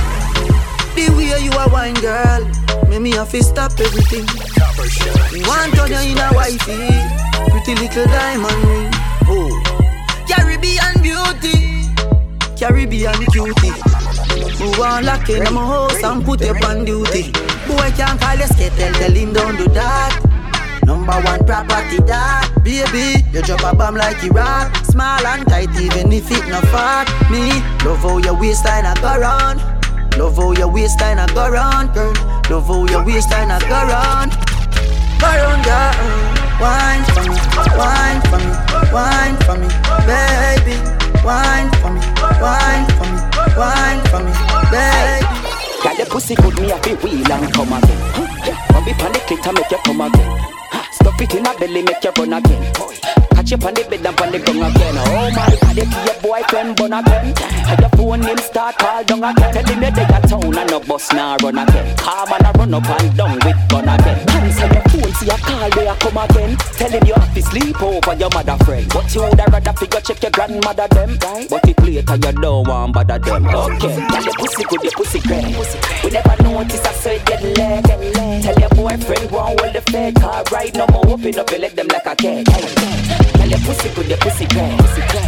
[0.95, 2.43] The way you a wine, girl,
[2.89, 4.27] make me have to stop everything.
[5.47, 6.91] Want turn you in a wifey,
[7.51, 9.08] pretty little diamond ring.
[9.31, 9.61] Oh,
[10.27, 11.85] Caribbean beauty,
[12.57, 13.71] Caribbean cutie.
[14.59, 17.31] Move on lock in my house and put up on duty.
[17.67, 20.19] Boy can't call you skate, tell, tell him don't do that.
[20.83, 24.75] Number one property that Baby, you drop a bomb like Iraq.
[24.85, 27.05] Small and tight even if it not fat.
[27.29, 27.49] Me,
[27.85, 29.61] love how your waistline a go round.
[30.17, 32.13] Love how your waistline a go round, girl.
[32.49, 34.31] Love how your waistline a go round.
[35.21, 37.35] Go round, girl Wine for me,
[37.79, 38.51] wine for me,
[38.91, 39.67] wine for me
[40.05, 40.75] Baby,
[41.23, 42.01] wine for me,
[42.41, 43.19] wine for me,
[43.55, 44.33] wine for me
[44.69, 45.39] Baby
[45.83, 47.97] Got the pussy good, me a be wheel and come again.
[48.11, 48.27] Huh?
[48.45, 49.29] Yeah, Rub it and make
[49.71, 50.37] you come again.
[50.71, 50.91] Huh?
[50.91, 52.73] Stuff it in a belly, make you run again.
[53.49, 54.93] Catch you on the bed and on the ground again.
[55.09, 57.33] Oh my God, if your boy can burn again.
[57.65, 59.53] Have your phone him start call down again.
[59.53, 61.97] Tell him you dey a town and no bus now run again.
[61.97, 64.29] Calm and a run up and down with gun again.
[64.29, 66.57] Answer your phone, see a call where come again.
[66.77, 68.85] Tell him you have to sleep over your mother friend.
[68.93, 71.49] But you woulda rather figure check your grandmother them, right?
[71.49, 73.47] But it later you don't want bother them.
[73.49, 75.57] Okay, tell your pussy good, your pussy great.
[76.05, 77.83] We never notice I say get leg.
[78.45, 81.17] Tell your boyfriend won't hold the fake car right no more.
[81.17, 83.38] Open up your leg them like a cake.
[83.39, 84.75] Tell your pussy good, your pussy great.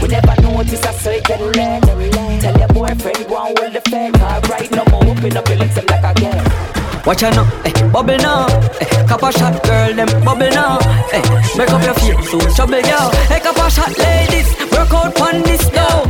[0.02, 1.82] We never notice I say get leg.
[2.42, 5.04] Tell your boyfriend won't hold the fake car right no more.
[5.08, 7.06] Open up your legs them like a cake.
[7.06, 8.46] Watch out now, eh, bubble now,
[8.80, 10.78] eh, cup a shot girl, them bubble now,
[11.12, 11.24] eh,
[11.58, 15.42] make up your feet, so trouble girl, eh, cup a shot ladies, work out on
[15.42, 16.06] this now.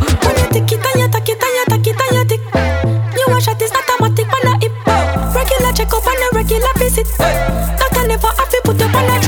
[0.52, 2.42] Tick it and you tack it and you tack it and you tick.
[3.16, 4.74] You a shot is automatic on a hip.
[5.34, 7.08] Regular check up and a regular visit.
[7.18, 8.51] That I never have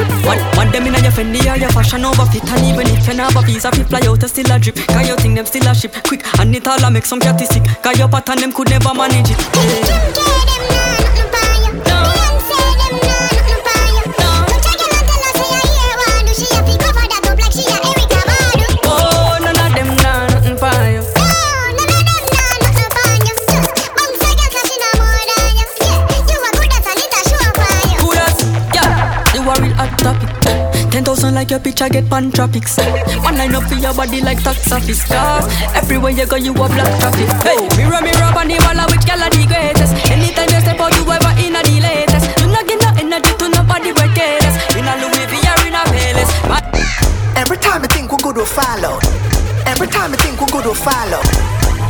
[0.09, 0.27] a.
[0.27, 3.13] One, one them inna your Fendi or your fashion over fit And even if you
[3.13, 5.93] never visa fi fly out, still a drip Cause you think them still a ship
[6.07, 8.93] Quick, and it all a make some catty sick Cause your pattern them could never
[8.93, 10.92] manage it yeah.
[31.43, 32.77] Like your picture get pan tropics.
[33.19, 35.03] One line up for your body like tax office.
[35.03, 35.43] Cause
[35.75, 37.27] everywhere you go, you a black traffic.
[37.43, 39.91] Hey, mirror, mirror on the wall, which girl are the greatest?
[40.07, 42.31] Anytime you step out, you ever in a the latest.
[42.39, 44.55] You not get no energy to nobody but careless.
[44.79, 46.31] In a Louis V or in a Payless.
[47.35, 48.95] Every time I think we good to follow.
[49.67, 51.19] Every time I think we good to follow.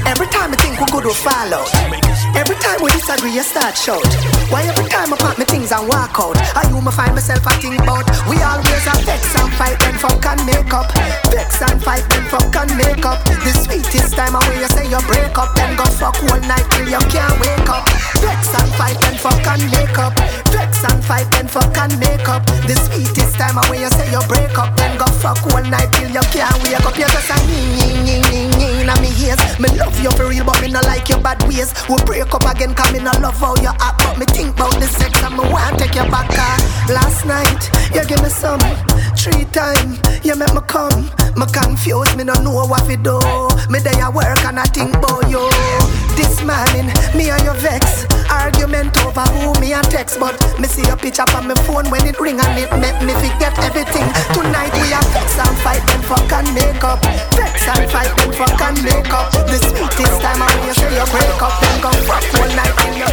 [0.10, 2.03] Every time I think we good to follow.
[2.36, 4.02] Every time we disagree, you start shout.
[4.50, 6.38] Why every time I pack me things and walk out?
[6.58, 8.10] I you find myself I think about.
[8.26, 10.90] We always have vex and fight and fuck and make up.
[11.30, 13.22] Vex and fight and fuck and make up.
[13.46, 16.90] The sweetest time away you say you break up, then go fuck all night till
[16.90, 17.86] you can't wake up.
[18.18, 20.14] Vex and fight and fuck and make up.
[20.50, 22.46] Vex and fight and fuck and make up.
[22.66, 26.10] The sweetest time away you say you break up, then go fuck all night till
[26.10, 26.98] you can't wake up.
[26.98, 29.40] You just a ning ning ning ning in me ears.
[29.60, 31.74] Me love you for real, but me not like your bad ways.
[31.90, 34.74] We break up again, come in, I love how you act, but me think about
[34.80, 36.30] the sex and me want take you back.
[36.32, 36.94] Uh.
[36.94, 38.60] Last night, you give me some,
[39.16, 41.10] three time, you make me come.
[41.36, 43.18] Me confused, me no know what to do.
[43.72, 45.44] Me day I work and I think about you.
[46.16, 48.06] This morning, me and you vex.
[48.30, 52.06] Argument over who me and text, but me see your picture on my phone when
[52.08, 54.06] it ring and it make me forget everything.
[54.34, 57.02] Tonight we are vex and fight and fuck and make up.
[57.34, 59.32] Vex and fight and fuck and make up.
[59.34, 62.78] The sweetest time I when you say you break up, then go fuck one night
[62.86, 63.10] in your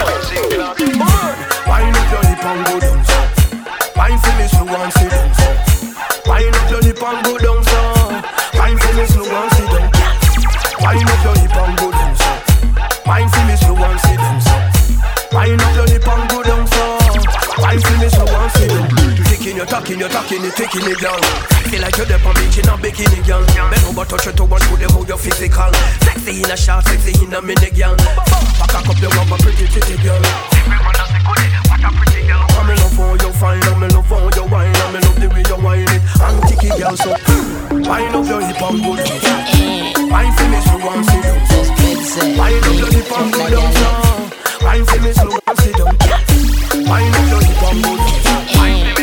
[2.20, 3.18] hip and go down so.
[3.96, 4.56] Wine.
[6.20, 7.64] Wine up your hip and go down.
[8.86, 9.52] Wine slow and
[11.06, 12.16] up your hip and go down.
[13.06, 14.00] Wine slow and
[15.60, 16.66] up your hip and go down.
[17.58, 18.99] Wine slow and sit down.
[19.60, 21.20] You're talking, you're talking, you're taking it down.
[21.68, 23.44] Feel like you're there for beach in a bikini, girl.
[23.44, 25.68] Bend over, touch your toe and show them how you're physical.
[26.00, 27.92] Sexy in a short, sexy in a mini, girl.
[27.92, 30.16] Back up your rubber, pretty, pretty girl.
[30.16, 30.64] I'm
[32.72, 35.28] in love how you fine, I'm in love how you wine, I'm in love the
[35.28, 36.00] way you wine it.
[36.48, 37.84] Kick it, girl, so hmm.
[37.84, 38.96] wine up your hip and down.
[40.08, 41.36] Wine for me slow and sit down.
[42.32, 44.24] Wine up your hip and down,
[44.64, 45.92] wine for me slow and sit down.
[45.92, 46.08] Up
[47.28, 47.84] your hip and
[48.24, 48.49] down.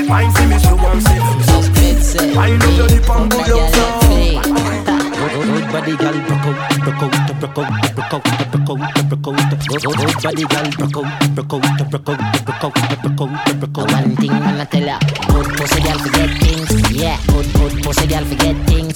[0.08, 1.18] Wine for me slow and sit
[2.18, 2.36] down.
[2.36, 3.88] Wine up your hip and go down, so.
[5.38, 9.38] Good body gal, broke out, broke out, broke out, broke out, broke out, broke out.
[9.68, 13.91] Good body gal, broke out, broke out, broke out, broke out, broke out, broke out.
[13.91, 14.97] One thing man I tell ya,
[15.28, 16.70] good pussy girl forget things.
[16.91, 18.93] Yeah, good good pussy girl forget things.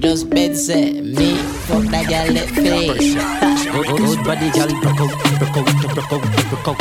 [0.00, 3.16] Just bed say me fuck that girl that face.
[3.72, 6.78] Good, body gal, broke out, broke out, broke out, broke out,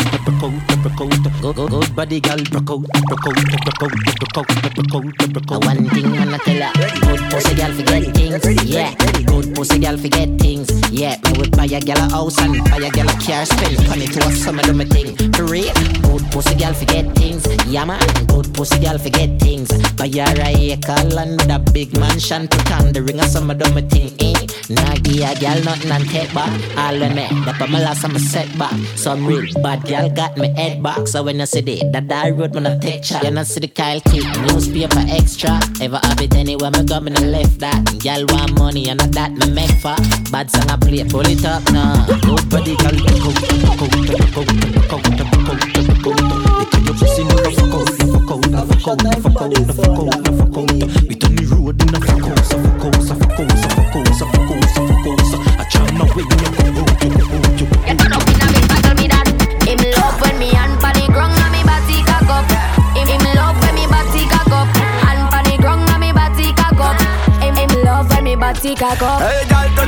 [0.83, 1.69] broke out, broke out.
[1.71, 5.65] Good, body gal, broke out, broke out, broke out, broke out, broke out, broke out.
[5.65, 8.43] One thing man I tell ya, good pussy girl forget things.
[8.67, 8.93] Yeah,
[9.25, 10.67] good pussy girl forget things.
[10.91, 13.79] Yeah, me would buy a girl a house and buy a girl a car, spend
[13.87, 15.15] money to a summer do me thing.
[15.33, 15.71] For real,
[16.03, 17.47] good pussy girl forget things.
[17.67, 19.71] Yeah man, good pussy girl forget things.
[19.95, 23.53] Buy her a acre land with a big mansion, put on the ring a summer
[23.53, 24.11] do me thing.
[24.19, 24.35] Eh?
[24.81, 26.51] Nah give a girl nothing and take back.
[26.77, 28.73] All when me, that my last I'm a setback.
[28.95, 31.07] Some real bad girl got me head back.
[31.07, 33.23] So when you see the that die road, when I take chat.
[33.23, 35.59] You not see the Kyle Kid, newspaper extra.
[35.81, 37.83] Ever have it anywhere me go, me no left that.
[38.03, 39.95] Girl want money and not that me make for.
[40.31, 42.05] Bad song I play, pull it up now.
[42.21, 46.71] Good body gal, broke out, broke out, broke out, broke out, broke out, broke out.
[46.81, 49.41] They tell you pussy no fuck out, no fuck out, no fuck out, no fuck
[49.41, 51.07] out, no fuck out, no fuck out.
[51.07, 53.69] We turn the road in a fuck out, so fuck out, so fuck out, so
[53.69, 55.21] fuck out, so fuck out, so fuck out.
[55.27, 56.23] So I try my way,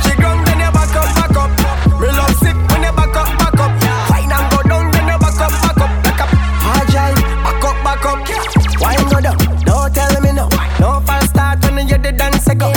[0.06, 1.52] you come to never come back up.
[2.00, 3.74] Reload, sit, never come back up.
[7.84, 8.28] Back up
[8.82, 10.50] Why not tell me no.
[10.80, 12.73] No false start when you the dance go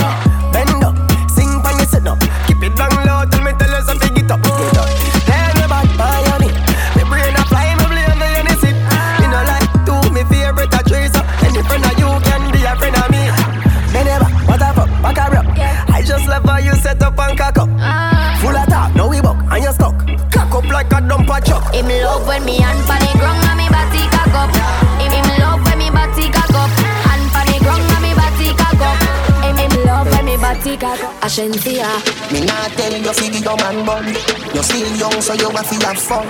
[21.76, 24.48] Him love when me hand pa the ground and me body cock up.
[24.96, 26.72] Him him love when me body cock up.
[27.04, 28.96] Hand pa the ground and me body cock up.
[29.44, 31.12] Him him love when me body cock up.
[31.20, 31.84] Ashentia.
[32.32, 34.08] Me not tell you fi give your man bun
[34.54, 36.28] You still young so you have to have fun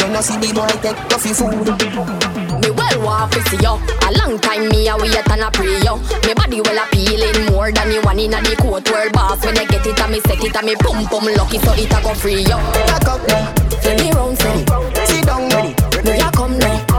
[0.00, 2.33] You no see the boy take you fi food
[2.94, 3.74] Me well want to see you.
[4.06, 5.96] A long time me a wait and a pray you.
[6.26, 9.44] Me body well appealing more than me one inna the court world boss.
[9.44, 11.92] When I get it and me set it and me pum pum lucky so it
[11.92, 12.60] a go free you.
[12.86, 14.58] Back up now Feel me round from.
[15.06, 16.93] Sit down now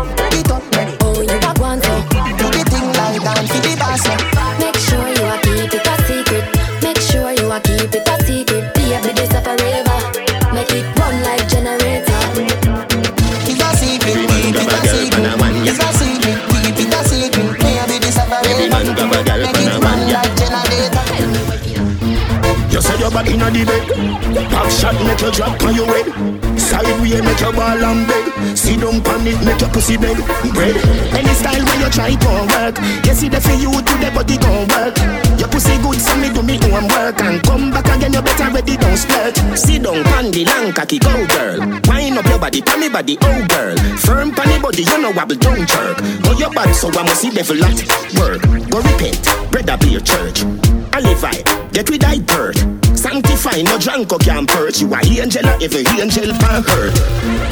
[23.28, 24.50] inna the bed.
[24.52, 26.60] Pop shot make you drop on your head.
[26.60, 28.58] Side way make you ball and beg.
[28.58, 30.18] Sit down pan it make your pussy beg.
[30.54, 30.76] Bread.
[31.14, 32.78] Any style when you try to work.
[33.16, 35.00] See the for you to the body gon' work.
[35.40, 38.76] Your pussy good so me do me homework and come back again you better ready
[38.76, 39.40] don't splurge.
[39.56, 41.64] Sit down pan the long cocky go girl.
[41.88, 43.78] Wind up your body, pan me body oh girl.
[44.04, 45.96] Firm pan the body you know wobble don't jerk.
[46.28, 47.80] Go your body so I must see devil at
[48.20, 48.42] work.
[48.68, 50.44] Go repent, brother be your church.
[50.92, 51.40] I live I,
[51.72, 52.85] get with thy birth.
[53.06, 54.82] Sanctify, no drunk or can perch.
[54.82, 56.98] You a angel, every angel can hurt.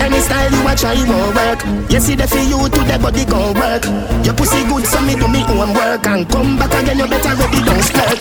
[0.02, 1.62] Any style you a try won't work.
[1.94, 3.86] You see the for you to the body gon' work.
[4.26, 6.98] Your pussy good, so me do me own work and come back again.
[6.98, 8.18] You better ready, don't splurt.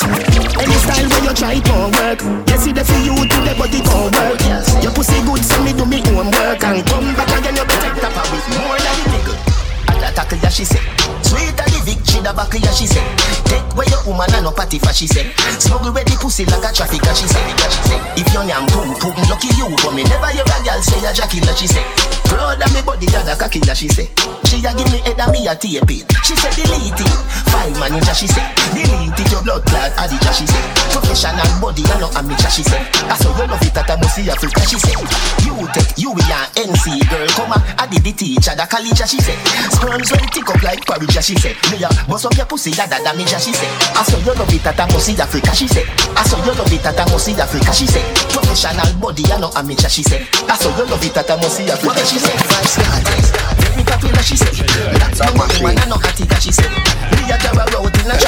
[0.61, 2.21] Any style where you try won't work.
[2.21, 4.41] You see the for you to the body gon' work.
[4.85, 7.57] Your pussy good, so me do me own work and come back again.
[7.57, 9.35] You better tap with more than nigga.
[10.05, 10.85] Attack ya she say.
[11.25, 13.03] Sweet the victory the back ya she say.
[13.51, 15.31] Take where your woman and no party for she say.
[15.59, 17.43] Smuggle where the pussy like a traffic she say.
[18.17, 21.11] If your name pum pum lucky you but me never hear a girl say a
[21.13, 21.85] Jackie she say.
[22.31, 24.09] Proud of me body that a cocky she say.
[24.49, 26.07] She a give me head and me a tape it.
[26.25, 27.13] She say delete it.
[27.51, 28.45] File manager she say.
[28.73, 30.65] Delete it your blood clot addict she say.
[30.95, 32.81] Professional body and no amateur she say.
[33.11, 34.95] I saw you love it at a Musi Africa she say.
[35.45, 37.61] You take you we are NC girl come on.
[37.77, 39.37] I did the teacher the college she say.
[39.73, 41.53] Sperms when tick up like porridge she say.
[41.73, 43.57] Me a up your pussy that that she.
[43.57, 45.65] I saw you love it at a Musi Africa she.
[46.13, 47.89] I saw love it Musi Africa she.
[48.29, 50.05] Professional body and no amateur she.
[50.45, 51.17] I saw love it
[51.73, 52.21] Africa she.
[52.21, 53.01] Five star
[53.65, 54.53] Very popular she say.
[55.01, 56.69] That's no woman and no attica she say.
[57.17, 57.97] Me a girl road.
[57.97, 58.21] You know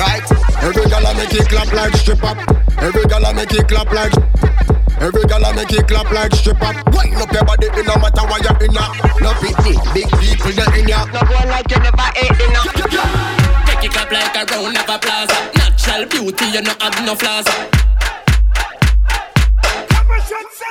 [0.00, 0.24] right.
[0.64, 2.40] Every girl I make it clap like strip up.
[2.80, 4.16] Every girl I make it clap like.
[4.98, 6.76] Every girl I make it clap like strip up.
[6.96, 8.88] Wind up your body, it no matter where you're in ya.
[9.20, 11.04] No pity, big people that in ya.
[11.12, 12.64] No go like you never ate dinner.
[13.68, 15.36] Take it up like a round of a plaza.
[15.52, 17.44] Natural beauty, you no have no flaws.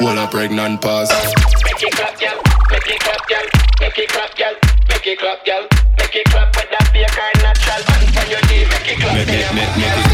[0.02, 1.14] Well, a pregnant pause.
[1.64, 2.42] Make it clap, girl.
[2.72, 3.46] Make it clap, girl.
[3.80, 4.56] Make it clap, girl.
[4.90, 5.64] Make it clap, girl.
[5.98, 8.66] Make it clap with that be a kind natural hand for your knee.
[8.74, 10.05] Make it clap, Make it, make, make it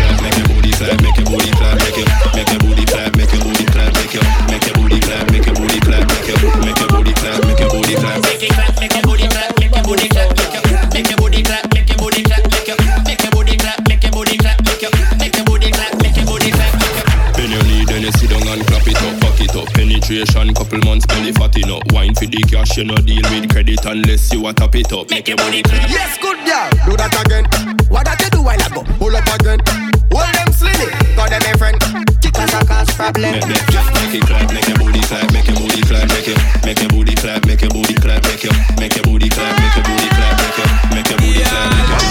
[20.14, 21.84] it couple months, belly fatting up.
[21.94, 25.10] Wine for the cash, you no deal with credit unless you a tap it up.
[25.10, 25.90] Make your booty clap.
[25.90, 26.68] Yes, good girl.
[26.84, 27.46] Do that again.
[27.88, 28.84] What that you do while I go?
[29.00, 29.60] Pull up again.
[30.12, 30.92] Hold them slilly.
[31.16, 31.78] Got them a friend.
[32.20, 33.32] Kick us a cause problem.
[33.32, 36.40] Make, make, make it clap, make your booty clap, make your booty clap, make your,
[36.66, 39.76] make your booty clap, make your booty clap, make your, make your booty clap, make
[39.76, 42.11] your booty clap, make your, make your booty clap, make your booty clap.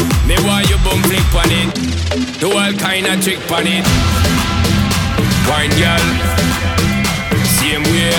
[0.31, 2.39] Me want you bum flick on it.
[2.39, 3.83] Do all kind of trick on it.
[5.43, 6.07] Wine girl,
[7.59, 8.15] same way.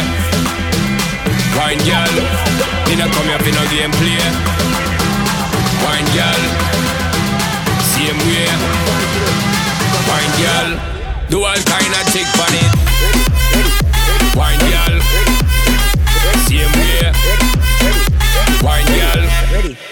[1.56, 2.12] Wine girl,
[2.84, 4.20] me not come here for no game play.
[5.80, 6.42] Wine girl,
[7.96, 8.44] same way.
[10.04, 10.68] Wine girl,
[11.32, 12.72] do all kind of trick on it.
[14.36, 15.00] Wine girl,
[16.44, 17.08] same way.
[18.60, 19.11] Wine girl,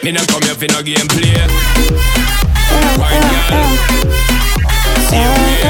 [0.03, 1.37] me not come here for no game play.
[2.99, 3.69] Wine girl,
[5.09, 5.61] same way.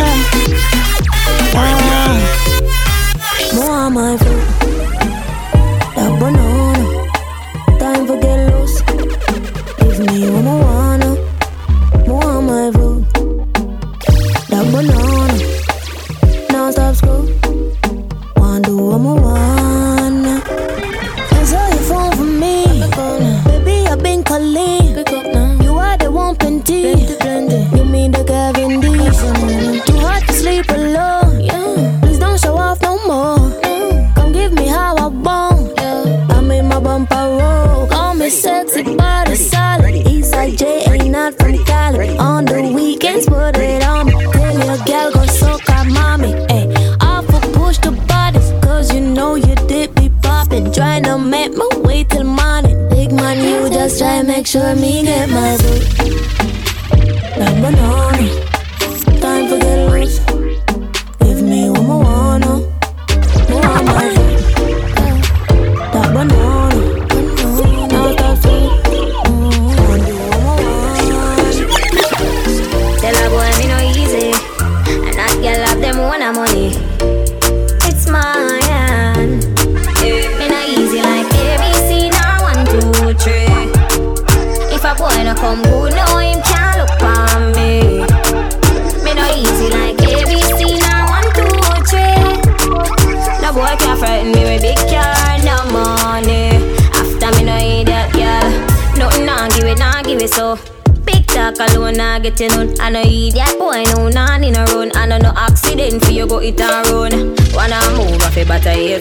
[1.55, 2.17] Wine girl.
[3.55, 4.45] More my food.
[5.97, 6.85] That banana.
[7.81, 8.77] Time for get loose.
[9.81, 11.11] Give me what I wanna.
[12.07, 13.01] More my food.
[14.51, 15.37] That banana.
[16.53, 17.10] Now stop school.
[54.41, 55.81] Make sure me get my boo.
[57.37, 58.50] That banana.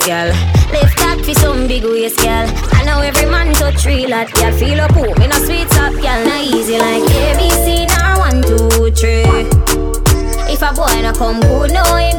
[0.10, 0.34] Girl.
[0.74, 2.50] Lift that for some big waist, girl.
[2.74, 4.52] I know every man touch real hot, girl.
[4.58, 6.22] Feel up home in a sweet top, girl.
[6.26, 9.46] Not easy like ABC, now one, two, three.
[10.50, 12.19] If a boy no come good, no him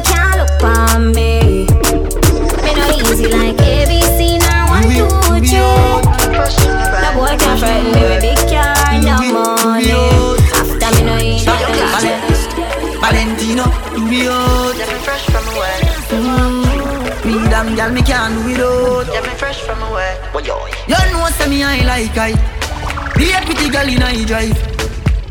[17.81, 19.07] girl, me can't do without.
[19.13, 20.13] Yeah, me fresh from away.
[20.31, 20.57] What yo?
[20.87, 22.31] You know say me I like I.
[23.17, 24.57] Be a pretty girl in I drive.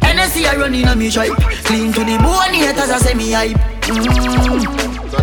[0.02, 1.36] NSC I run in a me tribe.
[1.64, 3.56] Clean to the bone, haters I say me hype.
[3.86, 4.02] Mm,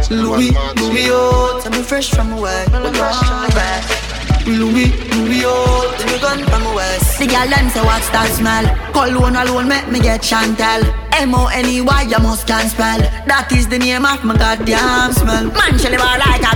[0.09, 1.63] Louis, Louis out.
[1.63, 2.65] Yeah, me fresh from away.
[2.71, 4.07] Me fresh from away.
[4.47, 5.99] Louis, Louis out.
[5.99, 7.19] Let me gun from west.
[7.19, 8.65] The girl them say what's that smell?
[8.93, 10.83] Cologne alone make me get Chantel.
[11.19, 12.99] M-O-N-E-Y you must can spell.
[13.25, 15.45] That is the name of my goddamn smell.
[15.51, 16.55] Man shell live like a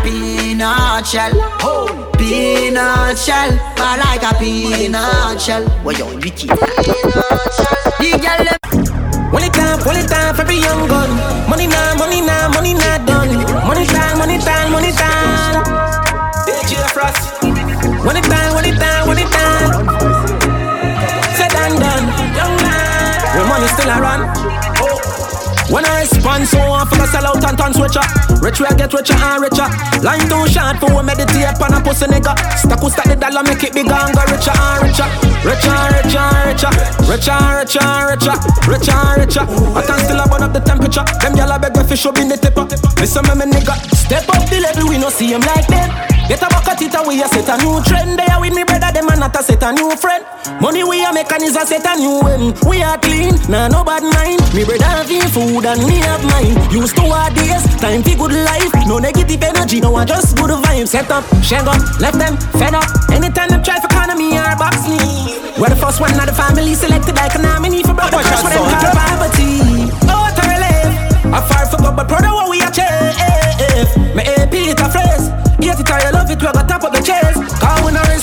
[0.61, 1.31] peanut shell.
[1.61, 3.49] Oh, peanut shell.
[3.75, 5.65] Bar like a peanut shell.
[5.81, 6.49] What you wicked?
[6.49, 8.61] The girl them
[9.33, 11.09] When it time, when it time for every young gun.
[11.49, 13.33] Money now, money now, money not done.
[13.65, 13.85] Money
[25.71, 28.03] When I respond so I for sell out and turn switcher.
[28.43, 29.67] Rich we get richer and richer.
[30.03, 32.35] Line too short for we meditate on a pussy nigga.
[32.59, 35.07] Stack who stack the dollar make it bigger and go richer and richer.
[35.47, 36.71] Richer and richer and richer.
[37.07, 38.35] Richer and richer and richer.
[38.67, 39.43] Richer and richer.
[39.47, 41.07] I can still burn up the temperature.
[41.23, 42.67] Them gyal a beg me fish up in the tipper.
[42.99, 45.87] Listen me me nigga Step up the level we no see him like them.
[46.27, 48.19] Get a bucket it and we set a new trend.
[48.19, 48.67] They are with me
[49.35, 50.25] a set a new friend.
[50.61, 52.57] Money we a make and is a set a new end.
[52.67, 54.41] We are clean, nah no bad mind.
[54.53, 56.57] Me brother have food and me have mine.
[56.71, 58.73] Used to our days, time for good life.
[58.87, 60.89] No negative energy, no I just good vibes.
[60.89, 62.85] Set up, shag up, left them fed up.
[63.11, 64.97] Anytime them try for corner me or box me
[65.59, 68.49] We're the first one of the family selected like an nominee for brother Curse for
[68.49, 69.91] them call poverty.
[70.07, 70.95] Oh to relive
[71.27, 75.27] I far for God but of what we achieve Me AP it a phrase
[75.59, 77.00] Hate it you love it, we got top of the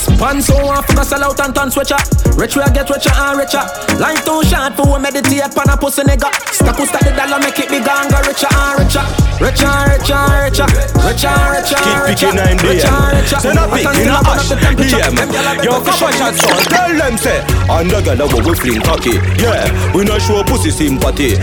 [0.07, 1.99] we no so I fuck sell out and turn switcher.
[2.39, 3.65] Rich we a get richer and richer.
[3.99, 6.31] Line too short for we meditate on a pussy nigga.
[6.55, 9.05] Stack who stack the dollar make it bigger and go richer and richer.
[9.43, 10.69] Richer and richer and richer.
[11.03, 12.31] Richer and richer Kid and richer.
[12.31, 13.39] picking nine and richer.
[13.43, 14.49] Send a pic I in a still burn up ash.
[14.49, 17.99] DM a Yo, beg me couple fish shots up on Tell them say And the
[17.99, 19.17] girl a we fling cocky.
[19.43, 21.35] Yeah, we not show pussy sympathy.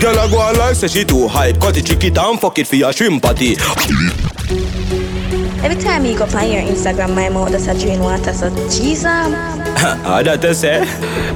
[0.00, 1.60] Girl a go a like say she too hype.
[1.60, 3.56] Cut it, trick it and fuck it for your shrimp patty
[5.60, 8.32] Every time you go on your Instagram, my mouth does a drain water.
[8.32, 9.58] So, Jesus.
[9.80, 10.82] Ah, that you say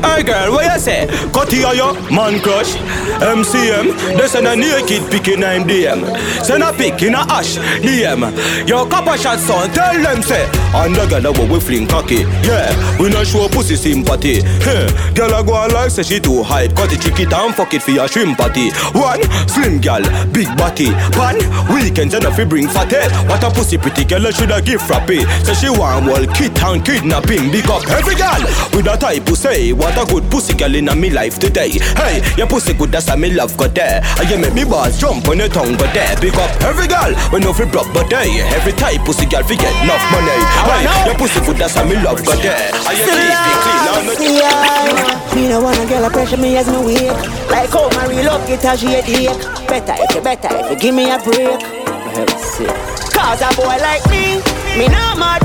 [0.02, 1.06] Hey girl, what you say?
[1.30, 2.74] Cut here yo, man crush
[3.22, 6.02] MCM, they send a naked pic in a DM
[6.42, 8.18] Send a pic in a ash, DM
[8.66, 10.42] Yo, couple shots son, tell them say
[10.74, 14.90] And the girl go we fling cocky Yeah, we not show pussy sympathy huh.
[15.14, 17.92] Girl a go like say she too hype Cut it, trick it fuck it for
[17.92, 18.70] your shrimp party.
[18.90, 21.38] One, slim girl, big body Pan,
[21.70, 25.24] weekends if you bring fat head What a pussy pretty girl I shoulda give frappy
[25.40, 27.48] Say she want wall kid and kidnapping.
[27.48, 28.44] Big up every girl
[28.76, 29.72] with a type who say.
[29.72, 31.80] What a good pussy girl in a me life today.
[31.96, 34.04] Hey, your pussy good that's a me love got there.
[34.20, 36.12] And you make me balls jump on your tongue got there.
[36.20, 39.56] Big up every girl when no free prop but hey Every type pussy girl fi
[39.56, 40.36] get enough money.
[40.68, 42.68] Hey, your pussy good that's a me love got there.
[42.84, 46.68] And you keep it clean not Yeah, me no wanna girl a pressure me as
[46.68, 47.16] me weak.
[47.48, 49.40] Like how my real love get a ache.
[49.68, 53.01] Better if you better if you give me a break.
[53.22, 54.42] Cause a boy like me,
[54.76, 55.42] me not mad.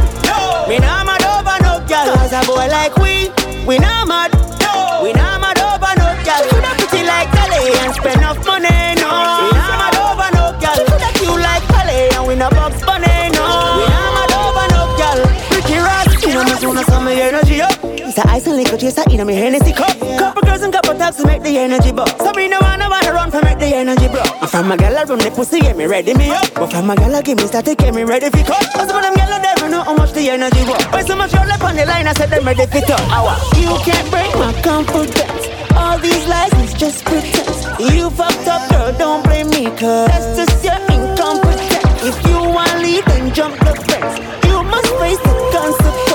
[0.68, 2.16] Me not mad over no girl.
[2.18, 3.30] Cause a boy like we,
[3.66, 4.34] we not mad.
[5.02, 6.44] We not mad over no girl.
[6.50, 8.68] Coulda pretty like Dolly and spend enough money,
[9.00, 9.08] no.
[9.08, 10.80] We not mad over no girl.
[10.90, 13.46] Coulda cute like Polly and we no Bugs Bunny, no.
[13.80, 15.20] We not mad over no girl.
[15.56, 17.77] Ricky Ross, you know me soon as some energy up.
[18.18, 19.94] It's a ice and liquor chaser in me Hennessy cup.
[20.18, 22.18] Couple girls and couple tags to make the energy bust.
[22.18, 24.24] So me no wanna wanna run for make the energy bro.
[24.42, 26.52] And from my gal run the pussy get me ready me up.
[26.56, 28.74] But from my gal give me start to get me ready for cut.
[28.74, 30.82] Cause some of them gal never know how much the energy was.
[30.90, 33.06] Why so much roll up on the line I said them ready for cut.
[33.14, 33.38] Hour.
[33.62, 35.46] You can't break my confidence.
[35.78, 37.70] All these lies is just pretense.
[37.78, 42.02] You fucked up girl, don't blame me cause that's just your incompetence.
[42.02, 44.18] If you want leave then jump the fence.
[44.50, 46.07] You must face the consequence.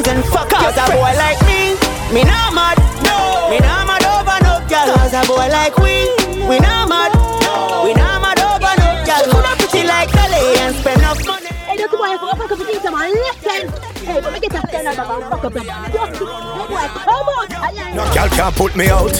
[0.00, 1.74] Your feelings and fuck Cause a boy like me,
[2.12, 2.78] me not mad.
[3.04, 3.48] No.
[3.50, 4.94] Me not mad over no girl.
[4.96, 6.08] Cause a boy like we,
[6.48, 7.12] we not mad.
[7.42, 7.84] no.
[7.84, 9.24] We not mad over no girl.
[9.30, 11.46] Coulda pretty like Dolly and spend enough money.
[11.46, 13.70] Hey, look, boy, I forgot to put some on left hand.
[14.00, 14.24] Hey, life.
[14.24, 17.48] Let me get a stand up and fuck up your boy, come on.
[17.96, 19.14] No girl can't put me out.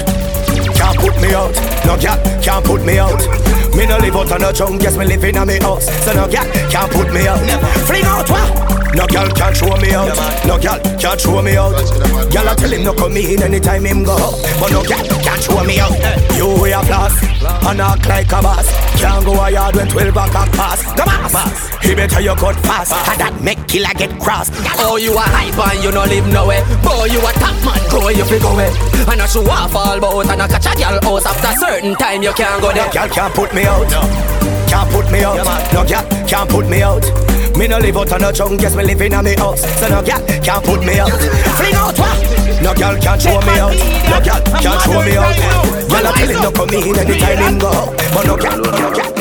[0.76, 1.54] Can't put me out.
[1.84, 3.20] No girl can't put me out.
[3.76, 5.86] Me no live out on a chunk, yes me live in a me house.
[6.04, 7.38] So no girl can't put me out.
[7.86, 8.79] Fling out what?
[8.94, 10.16] No girl can't throw me out.
[10.46, 11.72] No girl can't throw me out.
[12.32, 14.16] Girl I tell him no come in anytime him go.
[14.58, 15.94] But no girl can throw me out.
[16.36, 17.22] You we a blast
[17.66, 18.66] and act like a boss.
[18.98, 20.82] Can't go a yard when 12 o'clock pass.
[20.98, 21.70] Come on, boss.
[21.82, 22.92] He better you cut fast.
[22.92, 24.50] And that make killer get cross.
[24.78, 26.64] Oh, you a hype and you no live nowhere.
[26.82, 28.70] Boy, you a top man, go you fi go away.
[29.06, 32.22] And I show off all about and I catch a girl house after certain time
[32.22, 32.86] you can't go there.
[32.86, 34.59] No girl can't put me out.
[34.70, 35.36] Can't put me out.
[35.74, 37.04] No girl can't put me out.
[37.58, 39.62] Me no live out on a chunk, yes me live in a me house.
[39.80, 41.10] So no girl can't put me out.
[41.58, 42.62] Fling out what?
[42.62, 43.74] No girl can't show me out.
[44.08, 45.36] No girl can't show me out.
[45.90, 47.70] Girl I tell him no come in anytime him go.
[48.14, 49.19] But no girl, no girl.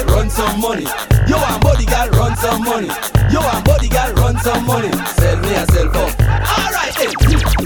[0.00, 0.84] Bodyguard, run some money.
[1.28, 2.88] Yo, I'm bodyguard, run some money.
[3.30, 4.90] Yo, I'm bodyguard, run some money.
[5.20, 6.08] Sell me a sell fuck.
[6.24, 7.12] Alright, hey.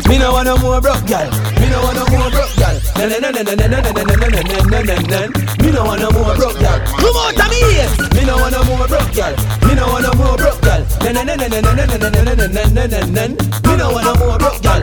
[0.08, 1.30] Me no want no more broke gal.
[1.60, 2.74] Me no want no more broke gal.
[2.98, 4.26] Na na na na na na na na na
[4.66, 5.18] na na na.
[5.62, 6.78] Me no want no more broke gal.
[6.98, 7.90] Come out of me here.
[8.18, 9.34] Me no want no more broke gal.
[9.62, 10.82] Me no want no more broke gal.
[11.06, 13.22] Na na na na na na na na na na na na.
[13.62, 14.82] Me no want no more broke gal.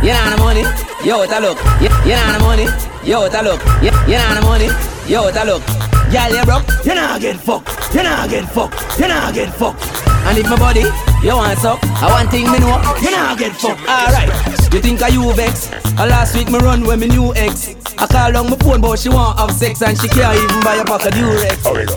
[0.00, 0.64] You know the money,
[1.04, 1.58] yo, what a look.
[1.80, 2.66] You, you know the money,
[3.06, 3.62] yo, what a look.
[3.80, 4.68] You, you know the money,
[5.06, 5.62] yo, what a look.
[6.10, 7.94] Girl, you broke, you not get fucked.
[7.94, 8.98] You not get fucked.
[8.98, 9.82] You not get fucked.
[10.26, 10.82] And if my body,
[11.22, 13.80] you want suck, I want thing me know, you not get fucked.
[13.86, 14.28] Alright,
[14.74, 15.70] you think I you vex?
[15.94, 17.74] Last week me run with me new ex.
[17.96, 20.76] I call on my phone, but she want have sex and she can't even buy
[20.76, 21.62] a pack of Durex.
[21.62, 21.96] How we go?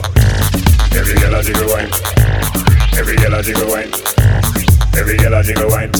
[0.96, 1.90] Every girl a jiggle wine.
[2.98, 3.90] Every girl a jiggle wine.
[4.96, 5.90] Every girl a jiggle wine.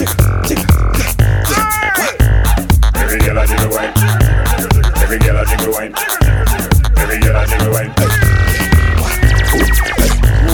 [2.95, 4.20] Every girl a jiggle wine.
[5.11, 5.93] Every girl a jiggle wine.
[7.03, 7.91] Every girl a jiggle wine.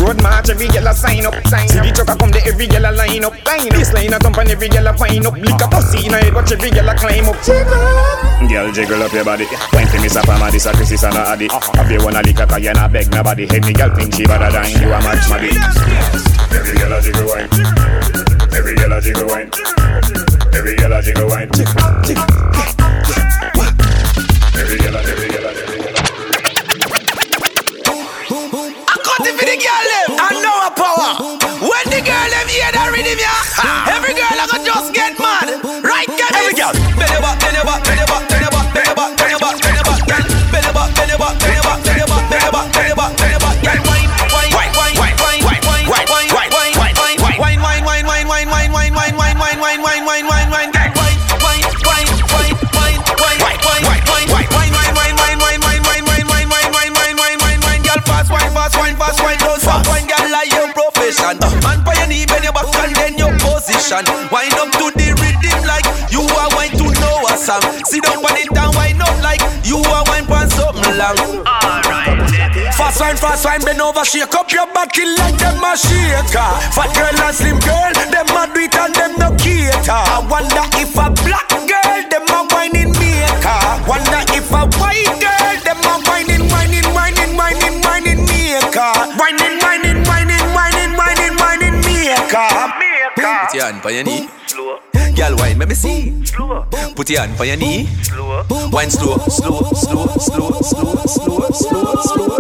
[0.01, 1.37] Road march, every girl a sign up.
[1.69, 3.37] See the truck a come, the every girl a line up.
[3.77, 5.37] This line a thump and every girl a pine up.
[5.37, 7.37] Lick a pussy in a head, watch every girl a climb up.
[8.49, 9.45] Girl, jiggle up your body.
[9.77, 11.49] Wine for me, Sapama, this a Chrissy, and a addy.
[11.53, 13.45] Have you wanna lick a cause you not beg nobody.
[13.53, 15.53] Any girl think she better than you a match, maddy.
[16.57, 17.53] Every girl a jiggle wine.
[18.57, 19.53] Every girl a jiggle wine.
[20.57, 21.53] Every girl a jiggle wine.
[29.57, 30.09] Girl them.
[30.21, 31.13] I know a power.
[31.61, 34.47] When the girl them hear that rhythm, yeah, every girl I
[61.35, 61.61] profession.
[61.63, 64.05] Man, by your knee, bend your back and then your position.
[64.31, 67.63] Wind up to the rhythm like you are wine to know a song.
[67.87, 71.19] Sit down on it and wind up like you are wine for something long.
[71.47, 72.75] Alright.
[72.75, 76.51] Fast wine, fast wine, bend over, shake up your body like them a shaker.
[76.75, 79.91] Fat girl and slim girl, them a do it and them no cater.
[79.91, 83.61] I wonder if a black girl, them a whining maker.
[83.89, 86.56] Wonder if a white girl, them a whining, whining,
[93.57, 94.29] your hand on your knee.
[95.17, 96.13] Girl, wine, let me see.
[96.95, 97.89] Put your hand on your knee.
[98.71, 102.39] Wine slow, slow, slow, slow, slow, slow, slow, slow.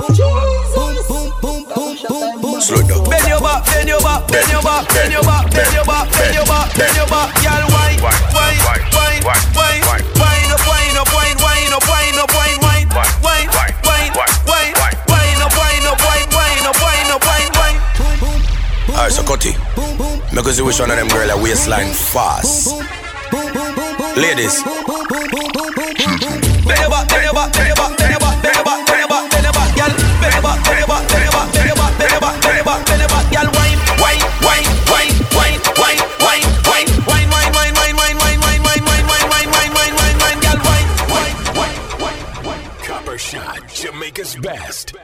[2.60, 3.04] Slow down.
[3.08, 6.10] Bend your back, bend your back, bend your back, bend your back, bend your back,
[6.12, 7.28] bend your back, bend your back.
[7.40, 9.56] Girl, wine, wine, wine, wine, wine
[10.52, 15.52] up, wine up, wine, wine up, wine up, wine, wine, wine, wine, wine, wine up,
[15.56, 17.78] wine up, wine, wine up, wine up, wine, wine.
[18.90, 19.52] Alright, so Cutty,
[20.36, 22.68] Make us wish one of them girls a waistline fast.
[24.18, 24.62] Ladies.
[24.62, 24.86] Back,
[26.90, 30.16] back, back, back, back, back, back, back, back, back, back, back, back, back,
[43.76, 44.96] Jamaica's best.